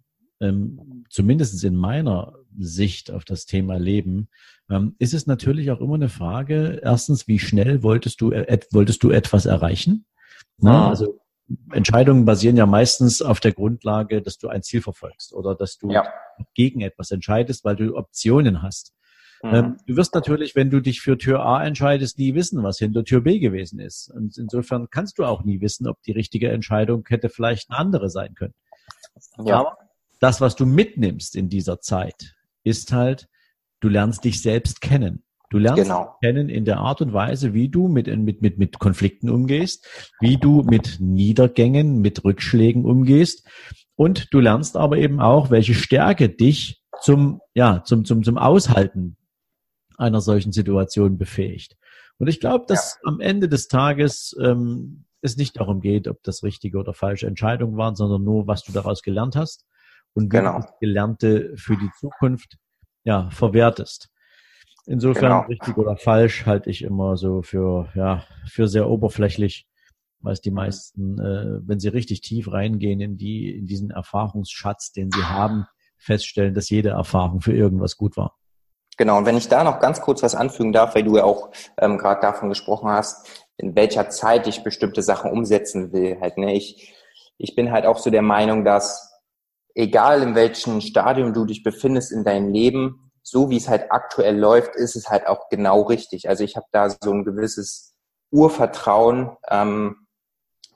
ähm, 0.41 1.05
zumindest 1.11 1.63
in 1.65 1.77
meiner 1.77 2.35
Sicht 2.59 3.11
auf 3.11 3.25
das 3.25 3.47
Thema 3.47 3.79
Leben, 3.79 4.29
ähm, 4.71 4.95
ist 4.99 5.15
es 5.15 5.27
natürlich 5.27 5.71
auch 5.71 5.81
immer 5.81 5.95
eine 5.95 6.09
Frage, 6.09 6.81
erstens, 6.83 7.29
wie 7.29 7.39
schnell 7.39 7.83
wolltest 7.83 8.21
du, 8.21 8.33
äh, 8.33 8.59
wolltest 8.71 9.03
du 9.03 9.11
etwas 9.11 9.47
erreichen? 9.47 10.07
Na, 10.59 10.89
also 10.89 11.21
Entscheidungen 11.73 12.25
basieren 12.25 12.57
ja 12.57 12.67
meistens 12.67 13.23
auf 13.23 13.41
der 13.41 13.53
Grundlage, 13.53 14.21
dass 14.23 14.39
du 14.39 14.49
ein 14.49 14.63
Ziel 14.63 14.83
verfolgst 14.83 15.33
oder 15.33 15.55
dass 15.55 15.79
du 15.79 15.91
ja. 15.91 16.05
gegen 16.55 16.81
etwas 16.81 17.11
entscheidest, 17.11 17.65
weil 17.65 17.77
du 17.77 17.97
Optionen 17.97 18.63
hast. 18.63 18.93
Mhm. 19.43 19.55
Ähm, 19.55 19.77
du 19.87 19.97
wirst 19.97 20.15
natürlich, 20.15 20.57
wenn 20.57 20.71
du 20.71 20.81
dich 20.81 21.01
für 21.01 21.19
Tür 21.19 21.45
A 21.45 21.65
entscheidest, 21.65 22.19
nie 22.19 22.35
wissen, 22.35 22.63
was 22.63 22.79
hinter 22.79 23.05
Tür 23.05 23.21
B 23.21 23.39
gewesen 23.39 23.79
ist. 23.79 24.11
Und 24.11 24.37
insofern 24.39 24.89
kannst 24.91 25.19
du 25.19 25.25
auch 25.25 25.45
nie 25.45 25.61
wissen, 25.61 25.87
ob 25.87 26.03
die 26.03 26.13
richtige 26.13 26.51
Entscheidung 26.51 27.05
hätte 27.07 27.29
vielleicht 27.29 27.71
eine 27.71 27.79
andere 27.79 28.11
sein 28.11 28.35
können. 28.35 28.55
Ja. 29.45 29.61
Aber 29.61 29.79
das, 30.21 30.41
was 30.41 30.57
du 30.57 30.67
mitnimmst 30.67 31.37
in 31.37 31.49
dieser 31.49 31.81
Zeit, 31.81 32.35
ist 32.65 32.93
halt, 32.93 33.29
du 33.81 33.89
lernst 33.89 34.25
dich 34.25 34.41
selbst 34.43 34.81
kennen. 34.81 35.23
Du 35.51 35.59
lernst 35.59 35.85
genau. 35.85 36.17
kennen 36.23 36.49
in 36.49 36.65
der 36.65 36.79
Art 36.79 37.01
und 37.01 37.13
Weise, 37.13 37.55
wie 37.55 37.69
du 37.69 37.87
mit, 37.87 38.09
mit, 38.09 38.43
mit, 38.43 38.59
mit 38.59 38.79
Konflikten 38.81 39.31
umgehst, 39.31 39.87
wie 40.19 40.39
du 40.39 40.63
mit 40.63 40.97
Niedergängen, 40.99 42.01
mit 42.01 42.25
Rückschlägen 42.25 42.85
umgehst. 42.85 43.47
Und 43.95 44.33
du 44.35 44.41
lernst 44.41 44.77
aber 44.77 44.99
eben 44.99 45.21
auch, 45.21 45.51
welche 45.51 45.75
Stärke 45.75 46.29
dich 46.29 46.83
zum, 47.01 47.41
ja, 47.55 47.85
zum, 47.85 48.05
zum, 48.05 48.25
zum 48.25 48.39
Aushalten 48.39 49.17
einer 49.97 50.21
solchen 50.21 50.53
Situation 50.53 51.17
befähigt. 51.17 51.77
Und 52.19 52.27
ich 52.27 52.41
glaube, 52.41 52.65
dass 52.67 52.99
ja. 53.03 53.09
am 53.09 53.21
Ende 53.21 53.49
des 53.49 53.69
Tages 53.69 54.37
ähm, 54.43 55.05
es 55.21 55.37
nicht 55.37 55.59
darum 55.59 55.81
geht, 55.81 56.09
ob 56.09 56.23
das 56.25 56.43
richtige 56.43 56.79
oder 56.79 56.93
falsche 56.93 57.27
Entscheidungen 57.27 57.77
waren, 57.77 57.95
sondern 57.95 58.25
nur, 58.25 58.47
was 58.47 58.65
du 58.65 58.73
daraus 58.73 59.03
gelernt 59.03 59.37
hast 59.37 59.65
und 60.17 60.33
wie 60.33 60.39
genau. 60.39 60.55
du 60.55 60.63
das 60.63 60.79
Gelernte 60.81 61.53
für 61.57 61.77
die 61.77 61.91
Zukunft 62.01 62.57
ja, 63.05 63.31
verwertest. 63.31 64.09
Insofern 64.87 65.31
genau. 65.31 65.41
richtig 65.43 65.77
oder 65.77 65.97
falsch 65.97 66.47
halte 66.47 66.71
ich 66.71 66.83
immer 66.83 67.17
so 67.17 67.43
für, 67.43 67.89
ja, 67.95 68.25
für 68.49 68.69
sehr 68.69 68.89
oberflächlich, 68.89 69.67
weil 70.21 70.33
es 70.33 70.41
die 70.41 70.51
meisten, 70.51 71.19
äh, 71.19 71.61
wenn 71.67 71.81
sie 71.81 71.89
richtig 71.89 72.21
tief 72.21 72.51
reingehen 72.51 73.01
in 73.01 73.17
die, 73.17 73.51
in 73.57 73.67
diesen 73.67 73.91
Erfahrungsschatz, 73.91 74.93
den 74.93 75.11
sie 75.11 75.25
haben, 75.25 75.67
feststellen, 75.99 76.55
dass 76.55 76.71
jede 76.71 76.91
Erfahrung 76.91 77.41
für 77.41 77.55
irgendwas 77.55 77.97
gut 77.97 78.17
war. 78.17 78.37
Genau, 78.97 79.19
und 79.19 79.27
wenn 79.27 79.37
ich 79.37 79.49
da 79.49 79.65
noch 79.65 79.81
ganz 79.81 80.01
kurz 80.01 80.23
was 80.23 80.35
anfügen 80.35 80.73
darf, 80.73 80.95
weil 80.95 81.03
du 81.03 81.17
ja 81.17 81.25
auch 81.25 81.51
ähm, 81.79 81.99
gerade 81.99 82.21
davon 82.21 82.49
gesprochen 82.49 82.89
hast, 82.89 83.47
in 83.59 83.75
welcher 83.75 84.09
Zeit 84.09 84.47
ich 84.47 84.63
bestimmte 84.63 85.03
Sachen 85.03 85.31
umsetzen 85.31 85.93
will. 85.93 86.19
Halt, 86.21 86.39
ne? 86.39 86.55
ich, 86.55 86.95
ich 87.37 87.55
bin 87.55 87.73
halt 87.73 87.85
auch 87.85 87.99
so 87.99 88.11
der 88.11 88.23
Meinung, 88.23 88.65
dass 88.65 89.16
egal 89.77 90.23
in 90.23 90.35
welchem 90.35 90.81
Stadium 90.81 91.33
du 91.35 91.45
dich 91.45 91.63
befindest 91.63 92.11
in 92.11 92.25
deinem 92.25 92.51
Leben, 92.53 93.13
so 93.23 93.51
wie 93.51 93.59
es 93.59 93.69
halt 93.69 93.93
aktuell 93.93 94.37
läuft, 94.37 94.75
ist 94.75 94.97
es 94.97 95.11
halt 95.11 95.27
auch 95.27 95.49
genau 95.51 95.83
richtig. 95.83 96.29
Also 96.29 96.45
ich 96.45 96.57
habe 96.57 96.67
da 96.73 96.89
so 96.91 97.13
ein 97.13 97.25
gewisses 97.25 97.95
Urvertrauen 98.31 99.37
ähm, 99.49 100.07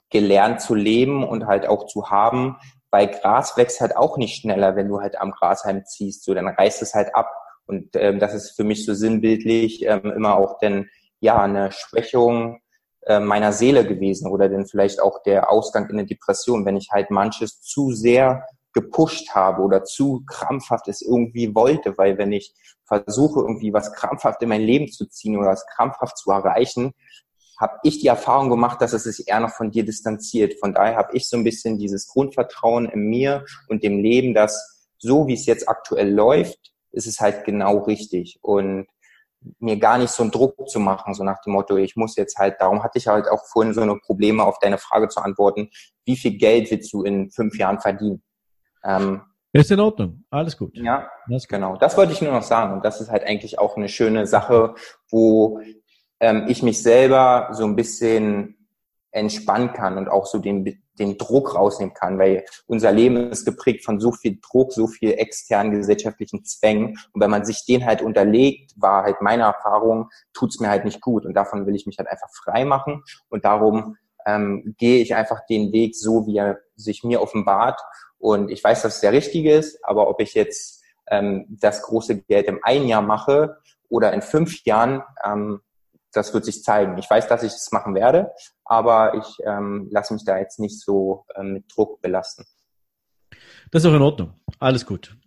gelernt 0.09 0.61
zu 0.61 0.75
leben 0.75 1.27
und 1.27 1.47
halt 1.47 1.67
auch 1.67 1.87
zu 1.87 2.09
haben, 2.09 2.57
weil 2.91 3.07
Gras 3.07 3.57
wächst 3.57 3.81
halt 3.81 3.95
auch 3.95 4.17
nicht 4.17 4.39
schneller, 4.39 4.75
wenn 4.75 4.89
du 4.89 5.01
halt 5.01 5.19
am 5.19 5.31
Grashalm 5.31 5.83
ziehst. 5.85 6.23
So, 6.23 6.33
dann 6.33 6.47
reißt 6.47 6.81
es 6.81 6.93
halt 6.93 7.15
ab. 7.15 7.31
Und 7.65 7.95
ähm, 7.95 8.19
das 8.19 8.33
ist 8.33 8.51
für 8.51 8.65
mich 8.65 8.85
so 8.85 8.93
sinnbildlich 8.93 9.85
ähm, 9.85 10.11
immer 10.11 10.35
auch 10.35 10.59
denn 10.59 10.89
ja 11.21 11.41
eine 11.41 11.71
Schwächung 11.71 12.59
äh, 13.05 13.19
meiner 13.19 13.53
Seele 13.53 13.85
gewesen 13.85 14.29
oder 14.29 14.49
denn 14.49 14.67
vielleicht 14.67 15.01
auch 15.01 15.23
der 15.23 15.49
Ausgang 15.49 15.89
in 15.89 15.97
eine 15.97 16.05
Depression, 16.05 16.65
wenn 16.65 16.75
ich 16.75 16.89
halt 16.91 17.09
manches 17.09 17.61
zu 17.61 17.93
sehr 17.93 18.45
gepusht 18.73 19.33
habe 19.33 19.61
oder 19.61 19.83
zu 19.83 20.23
krampfhaft 20.25 20.87
es 20.87 21.01
irgendwie 21.01 21.53
wollte, 21.53 21.97
weil 21.97 22.17
wenn 22.17 22.31
ich 22.31 22.53
versuche, 22.85 23.41
irgendwie 23.41 23.73
was 23.73 23.93
krampfhaft 23.93 24.41
in 24.41 24.49
mein 24.49 24.61
Leben 24.61 24.91
zu 24.91 25.05
ziehen 25.07 25.37
oder 25.37 25.49
was 25.49 25.65
krampfhaft 25.67 26.17
zu 26.17 26.31
erreichen, 26.31 26.93
habe 27.59 27.77
ich 27.83 27.99
die 27.99 28.07
Erfahrung 28.07 28.49
gemacht, 28.49 28.81
dass 28.81 28.93
es 28.93 29.03
sich 29.03 29.27
eher 29.27 29.39
noch 29.39 29.51
von 29.51 29.71
dir 29.71 29.85
distanziert. 29.85 30.59
Von 30.59 30.73
daher 30.73 30.95
habe 30.95 31.15
ich 31.15 31.29
so 31.29 31.37
ein 31.37 31.43
bisschen 31.43 31.77
dieses 31.77 32.07
Grundvertrauen 32.07 32.87
in 32.87 33.01
mir 33.01 33.45
und 33.67 33.83
dem 33.83 33.99
Leben, 33.99 34.33
dass 34.33 34.89
so 34.97 35.27
wie 35.27 35.33
es 35.33 35.45
jetzt 35.45 35.69
aktuell 35.69 36.11
läuft, 36.11 36.73
ist 36.91 37.07
es 37.07 37.19
halt 37.19 37.45
genau 37.45 37.79
richtig. 37.79 38.39
Und 38.41 38.87
mir 39.59 39.77
gar 39.77 39.97
nicht 39.97 40.11
so 40.11 40.23
einen 40.23 40.31
Druck 40.31 40.69
zu 40.69 40.79
machen, 40.79 41.13
so 41.13 41.23
nach 41.23 41.41
dem 41.41 41.53
Motto, 41.53 41.77
ich 41.77 41.95
muss 41.95 42.15
jetzt 42.15 42.37
halt, 42.37 42.55
darum 42.59 42.83
hatte 42.83 42.97
ich 42.97 43.07
halt 43.07 43.27
auch 43.27 43.43
vorhin 43.45 43.73
so 43.73 43.81
eine 43.81 43.95
Probleme 43.97 44.43
auf 44.43 44.59
deine 44.59 44.77
Frage 44.77 45.07
zu 45.07 45.19
antworten, 45.19 45.69
wie 46.05 46.15
viel 46.15 46.37
Geld 46.37 46.69
willst 46.69 46.93
du 46.93 47.03
in 47.03 47.31
fünf 47.31 47.57
Jahren 47.57 47.79
verdienen? 47.79 48.21
Ähm, 48.83 49.21
ist 49.53 49.71
in 49.71 49.81
Ordnung, 49.81 50.23
alles 50.29 50.57
gut. 50.57 50.71
Ja, 50.77 51.09
gut. 51.27 51.47
genau. 51.49 51.75
Das 51.75 51.97
wollte 51.97 52.13
ich 52.13 52.21
nur 52.21 52.31
noch 52.31 52.43
sagen. 52.43 52.73
Und 52.73 52.85
das 52.85 53.01
ist 53.01 53.11
halt 53.11 53.23
eigentlich 53.23 53.59
auch 53.59 53.75
eine 53.75 53.89
schöne 53.89 54.25
Sache, 54.25 54.75
wo 55.09 55.59
ähm, 56.21 56.45
ich 56.47 56.63
mich 56.63 56.81
selber 56.81 57.49
so 57.51 57.65
ein 57.65 57.75
bisschen 57.75 58.57
entspannen 59.11 59.73
kann 59.73 59.97
und 59.97 60.07
auch 60.07 60.25
so 60.25 60.39
den, 60.39 60.81
den 60.97 61.17
Druck 61.17 61.53
rausnehmen 61.53 61.93
kann, 61.93 62.17
weil 62.17 62.45
unser 62.65 62.93
Leben 62.93 63.29
ist 63.29 63.43
geprägt 63.43 63.83
von 63.83 63.99
so 63.99 64.13
viel 64.13 64.39
Druck, 64.41 64.71
so 64.71 64.87
viel 64.87 65.11
externen 65.11 65.73
gesellschaftlichen 65.73 66.45
Zwängen. 66.45 66.97
Und 67.11 67.21
wenn 67.21 67.29
man 67.29 67.43
sich 67.43 67.65
den 67.65 67.85
halt 67.85 68.01
unterlegt, 68.01 68.71
war 68.77 69.03
halt 69.03 69.21
meine 69.21 69.43
Erfahrung, 69.43 70.09
tut's 70.33 70.61
mir 70.61 70.69
halt 70.69 70.85
nicht 70.85 71.01
gut. 71.01 71.25
Und 71.25 71.33
davon 71.33 71.65
will 71.65 71.75
ich 71.75 71.85
mich 71.85 71.97
halt 71.97 72.07
einfach 72.07 72.29
frei 72.33 72.63
machen. 72.63 73.03
Und 73.27 73.43
darum 73.43 73.97
ähm, 74.25 74.75
gehe 74.77 75.01
ich 75.01 75.13
einfach 75.13 75.45
den 75.49 75.73
Weg 75.73 75.95
so, 75.95 76.25
wie 76.25 76.37
er 76.37 76.59
sich 76.75 77.03
mir 77.03 77.21
offenbart 77.21 77.81
und 78.21 78.51
ich 78.51 78.63
weiß, 78.63 78.83
dass 78.83 78.95
es 78.95 79.01
der 79.01 79.11
richtige 79.11 79.53
ist, 79.53 79.83
aber 79.83 80.07
ob 80.07 80.21
ich 80.21 80.35
jetzt 80.35 80.83
ähm, 81.09 81.45
das 81.49 81.81
große 81.81 82.21
Geld 82.21 82.47
im 82.47 82.59
einen 82.63 82.87
Jahr 82.87 83.01
mache 83.01 83.57
oder 83.89 84.13
in 84.13 84.21
fünf 84.21 84.63
Jahren, 84.63 85.01
ähm, 85.25 85.61
das 86.13 86.33
wird 86.33 86.45
sich 86.45 86.63
zeigen. 86.63 86.97
Ich 86.97 87.09
weiß, 87.09 87.27
dass 87.27 87.41
ich 87.43 87.53
es 87.53 87.71
machen 87.71 87.95
werde, 87.95 88.31
aber 88.63 89.15
ich 89.15 89.37
ähm, 89.45 89.87
lasse 89.91 90.13
mich 90.13 90.23
da 90.23 90.37
jetzt 90.37 90.59
nicht 90.59 90.79
so 90.79 91.25
ähm, 91.35 91.53
mit 91.53 91.65
Druck 91.75 92.01
belasten. 92.01 92.45
Das 93.71 93.83
ist 93.83 93.89
auch 93.89 93.95
in 93.95 94.01
Ordnung. 94.01 94.33
Alles 94.59 94.85
gut. 94.85 95.17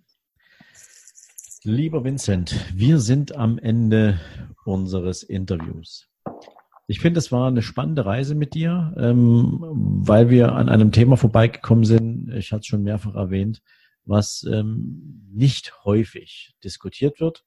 Lieber 1.62 2.04
Vincent, 2.04 2.54
wir 2.74 3.00
sind 3.00 3.34
am 3.34 3.58
Ende 3.58 4.20
unseres 4.64 5.22
Interviews. 5.22 6.06
Ich 6.86 7.00
finde, 7.00 7.18
es 7.18 7.32
war 7.32 7.48
eine 7.48 7.62
spannende 7.62 8.04
Reise 8.04 8.34
mit 8.34 8.54
dir, 8.54 8.94
ähm, 8.98 9.58
weil 9.60 10.28
wir 10.28 10.52
an 10.52 10.68
einem 10.68 10.92
Thema 10.92 11.16
vorbeigekommen 11.16 11.84
sind, 11.84 12.30
ich 12.34 12.52
hatte 12.52 12.60
es 12.60 12.66
schon 12.66 12.82
mehrfach 12.82 13.14
erwähnt, 13.14 13.62
was 14.04 14.46
ähm, 14.50 15.22
nicht 15.32 15.84
häufig 15.84 16.54
diskutiert 16.62 17.20
wird, 17.20 17.44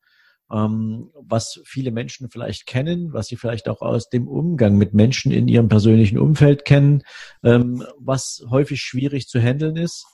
ähm, 0.51 1.11
was 1.13 1.61
viele 1.65 1.91
Menschen 1.91 2.29
vielleicht 2.29 2.65
kennen, 2.65 3.13
was 3.13 3.27
sie 3.27 3.35
vielleicht 3.35 3.69
auch 3.69 3.81
aus 3.81 4.09
dem 4.09 4.27
Umgang 4.27 4.75
mit 4.75 4.95
Menschen 4.95 5.31
in 5.31 5.47
ihrem 5.47 5.67
persönlichen 5.67 6.17
Umfeld 6.17 6.65
kennen, 6.65 7.03
ähm, 7.43 7.85
was 7.99 8.43
häufig 8.49 8.81
schwierig 8.81 9.27
zu 9.27 9.39
handeln 9.39 9.75
ist 9.75 10.05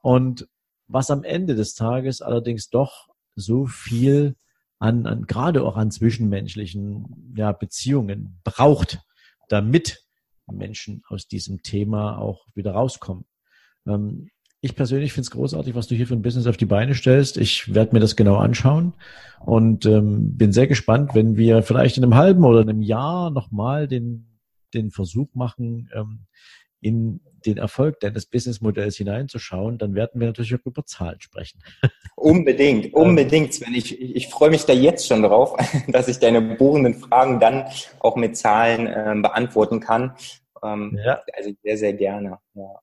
und 0.00 0.48
was 0.86 1.10
am 1.10 1.22
Ende 1.22 1.54
des 1.54 1.74
Tages 1.74 2.22
allerdings 2.22 2.70
doch 2.70 3.08
so 3.34 3.66
viel 3.66 4.36
an, 4.80 5.06
an 5.06 5.26
gerade 5.26 5.62
auch 5.62 5.76
an 5.76 5.90
zwischenmenschlichen 5.92 7.34
ja, 7.36 7.52
Beziehungen 7.52 8.40
braucht, 8.42 9.00
damit 9.48 10.02
Menschen 10.50 11.02
aus 11.08 11.28
diesem 11.28 11.62
Thema 11.62 12.18
auch 12.18 12.46
wieder 12.54 12.72
rauskommen. 12.72 13.24
Ähm, 13.86 14.30
ich 14.62 14.74
persönlich 14.74 15.12
finde 15.12 15.22
es 15.22 15.30
großartig, 15.30 15.74
was 15.74 15.86
du 15.86 15.94
hier 15.94 16.06
für 16.06 16.14
ein 16.14 16.22
Business 16.22 16.46
auf 16.46 16.56
die 16.56 16.66
Beine 16.66 16.94
stellst. 16.94 17.38
Ich 17.38 17.72
werde 17.74 17.94
mir 17.94 18.00
das 18.00 18.16
genau 18.16 18.36
anschauen 18.36 18.94
und 19.40 19.86
ähm, 19.86 20.36
bin 20.36 20.52
sehr 20.52 20.66
gespannt, 20.66 21.14
wenn 21.14 21.36
wir 21.36 21.62
vielleicht 21.62 21.96
in 21.96 22.02
einem 22.02 22.14
halben 22.14 22.44
oder 22.44 22.60
einem 22.60 22.82
Jahr 22.82 23.30
nochmal 23.30 23.88
den, 23.88 24.38
den 24.74 24.90
Versuch 24.90 25.34
machen, 25.34 25.88
ähm, 25.94 26.26
in 26.80 27.20
den 27.46 27.56
Erfolg 27.56 28.00
deines 28.00 28.26
Businessmodells 28.26 28.96
hineinzuschauen, 28.96 29.78
dann 29.78 29.94
werden 29.94 30.20
wir 30.20 30.28
natürlich 30.28 30.54
auch 30.54 30.66
über 30.66 30.84
Zahlen 30.84 31.20
sprechen. 31.20 31.62
Unbedingt, 32.16 32.92
unbedingt, 32.92 33.54
Sven. 33.54 33.74
Ich, 33.74 33.98
ich, 33.98 34.16
ich 34.16 34.28
freue 34.28 34.50
mich 34.50 34.66
da 34.66 34.74
jetzt 34.74 35.06
schon 35.06 35.22
drauf, 35.22 35.56
dass 35.88 36.08
ich 36.08 36.18
deine 36.18 36.42
bohrenden 36.42 36.94
Fragen 36.94 37.40
dann 37.40 37.64
auch 38.00 38.16
mit 38.16 38.36
Zahlen 38.36 38.86
äh, 38.86 39.14
beantworten 39.20 39.80
kann. 39.80 40.14
Ähm, 40.62 40.98
ja. 41.02 41.22
Also 41.32 41.52
sehr, 41.62 41.78
sehr 41.78 41.94
gerne. 41.94 42.38
Ja. 42.54 42.80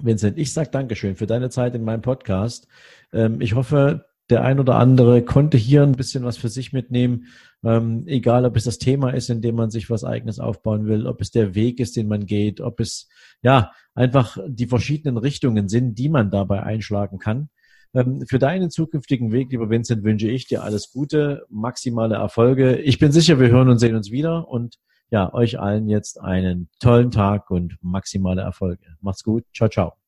Vincent, 0.00 0.38
ich 0.38 0.52
sage 0.52 0.70
Dankeschön 0.70 1.16
für 1.16 1.26
deine 1.26 1.50
Zeit 1.50 1.74
in 1.74 1.84
meinem 1.84 2.02
Podcast. 2.02 2.66
Ähm, 3.12 3.40
ich 3.40 3.54
hoffe, 3.54 4.06
der 4.30 4.42
ein 4.42 4.58
oder 4.58 4.76
andere 4.76 5.22
konnte 5.22 5.56
hier 5.56 5.82
ein 5.82 5.92
bisschen 5.92 6.24
was 6.24 6.36
für 6.36 6.48
sich 6.48 6.72
mitnehmen. 6.72 7.26
Ähm, 7.64 8.04
egal, 8.06 8.44
ob 8.44 8.56
es 8.56 8.64
das 8.64 8.78
Thema 8.78 9.10
ist, 9.10 9.30
in 9.30 9.40
dem 9.40 9.54
man 9.54 9.70
sich 9.70 9.88
was 9.88 10.04
eigenes 10.04 10.40
aufbauen 10.40 10.86
will, 10.86 11.06
ob 11.06 11.20
es 11.20 11.30
der 11.30 11.54
Weg 11.54 11.80
ist, 11.80 11.96
den 11.96 12.08
man 12.08 12.26
geht, 12.26 12.60
ob 12.60 12.80
es 12.80 13.08
ja 13.42 13.72
einfach 13.94 14.38
die 14.46 14.66
verschiedenen 14.66 15.16
Richtungen 15.16 15.68
sind, 15.68 15.98
die 15.98 16.08
man 16.08 16.30
dabei 16.30 16.62
einschlagen 16.62 17.18
kann. 17.18 17.48
Ähm, 17.94 18.24
für 18.28 18.38
deinen 18.38 18.70
zukünftigen 18.70 19.32
Weg, 19.32 19.50
lieber 19.50 19.70
Vincent, 19.70 20.04
wünsche 20.04 20.28
ich 20.28 20.46
dir 20.46 20.62
alles 20.62 20.90
Gute, 20.92 21.44
maximale 21.48 22.16
Erfolge. 22.16 22.76
Ich 22.76 22.98
bin 22.98 23.12
sicher, 23.12 23.38
wir 23.40 23.48
hören 23.48 23.68
und 23.68 23.78
sehen 23.78 23.96
uns 23.96 24.10
wieder 24.10 24.48
und 24.48 24.76
ja, 25.10 25.32
euch 25.32 25.60
allen 25.60 25.88
jetzt 25.88 26.20
einen 26.20 26.68
tollen 26.80 27.10
Tag 27.10 27.50
und 27.50 27.76
maximale 27.80 28.42
Erfolge. 28.42 28.96
Macht's 29.00 29.22
gut. 29.22 29.44
Ciao, 29.54 29.68
ciao. 29.68 30.05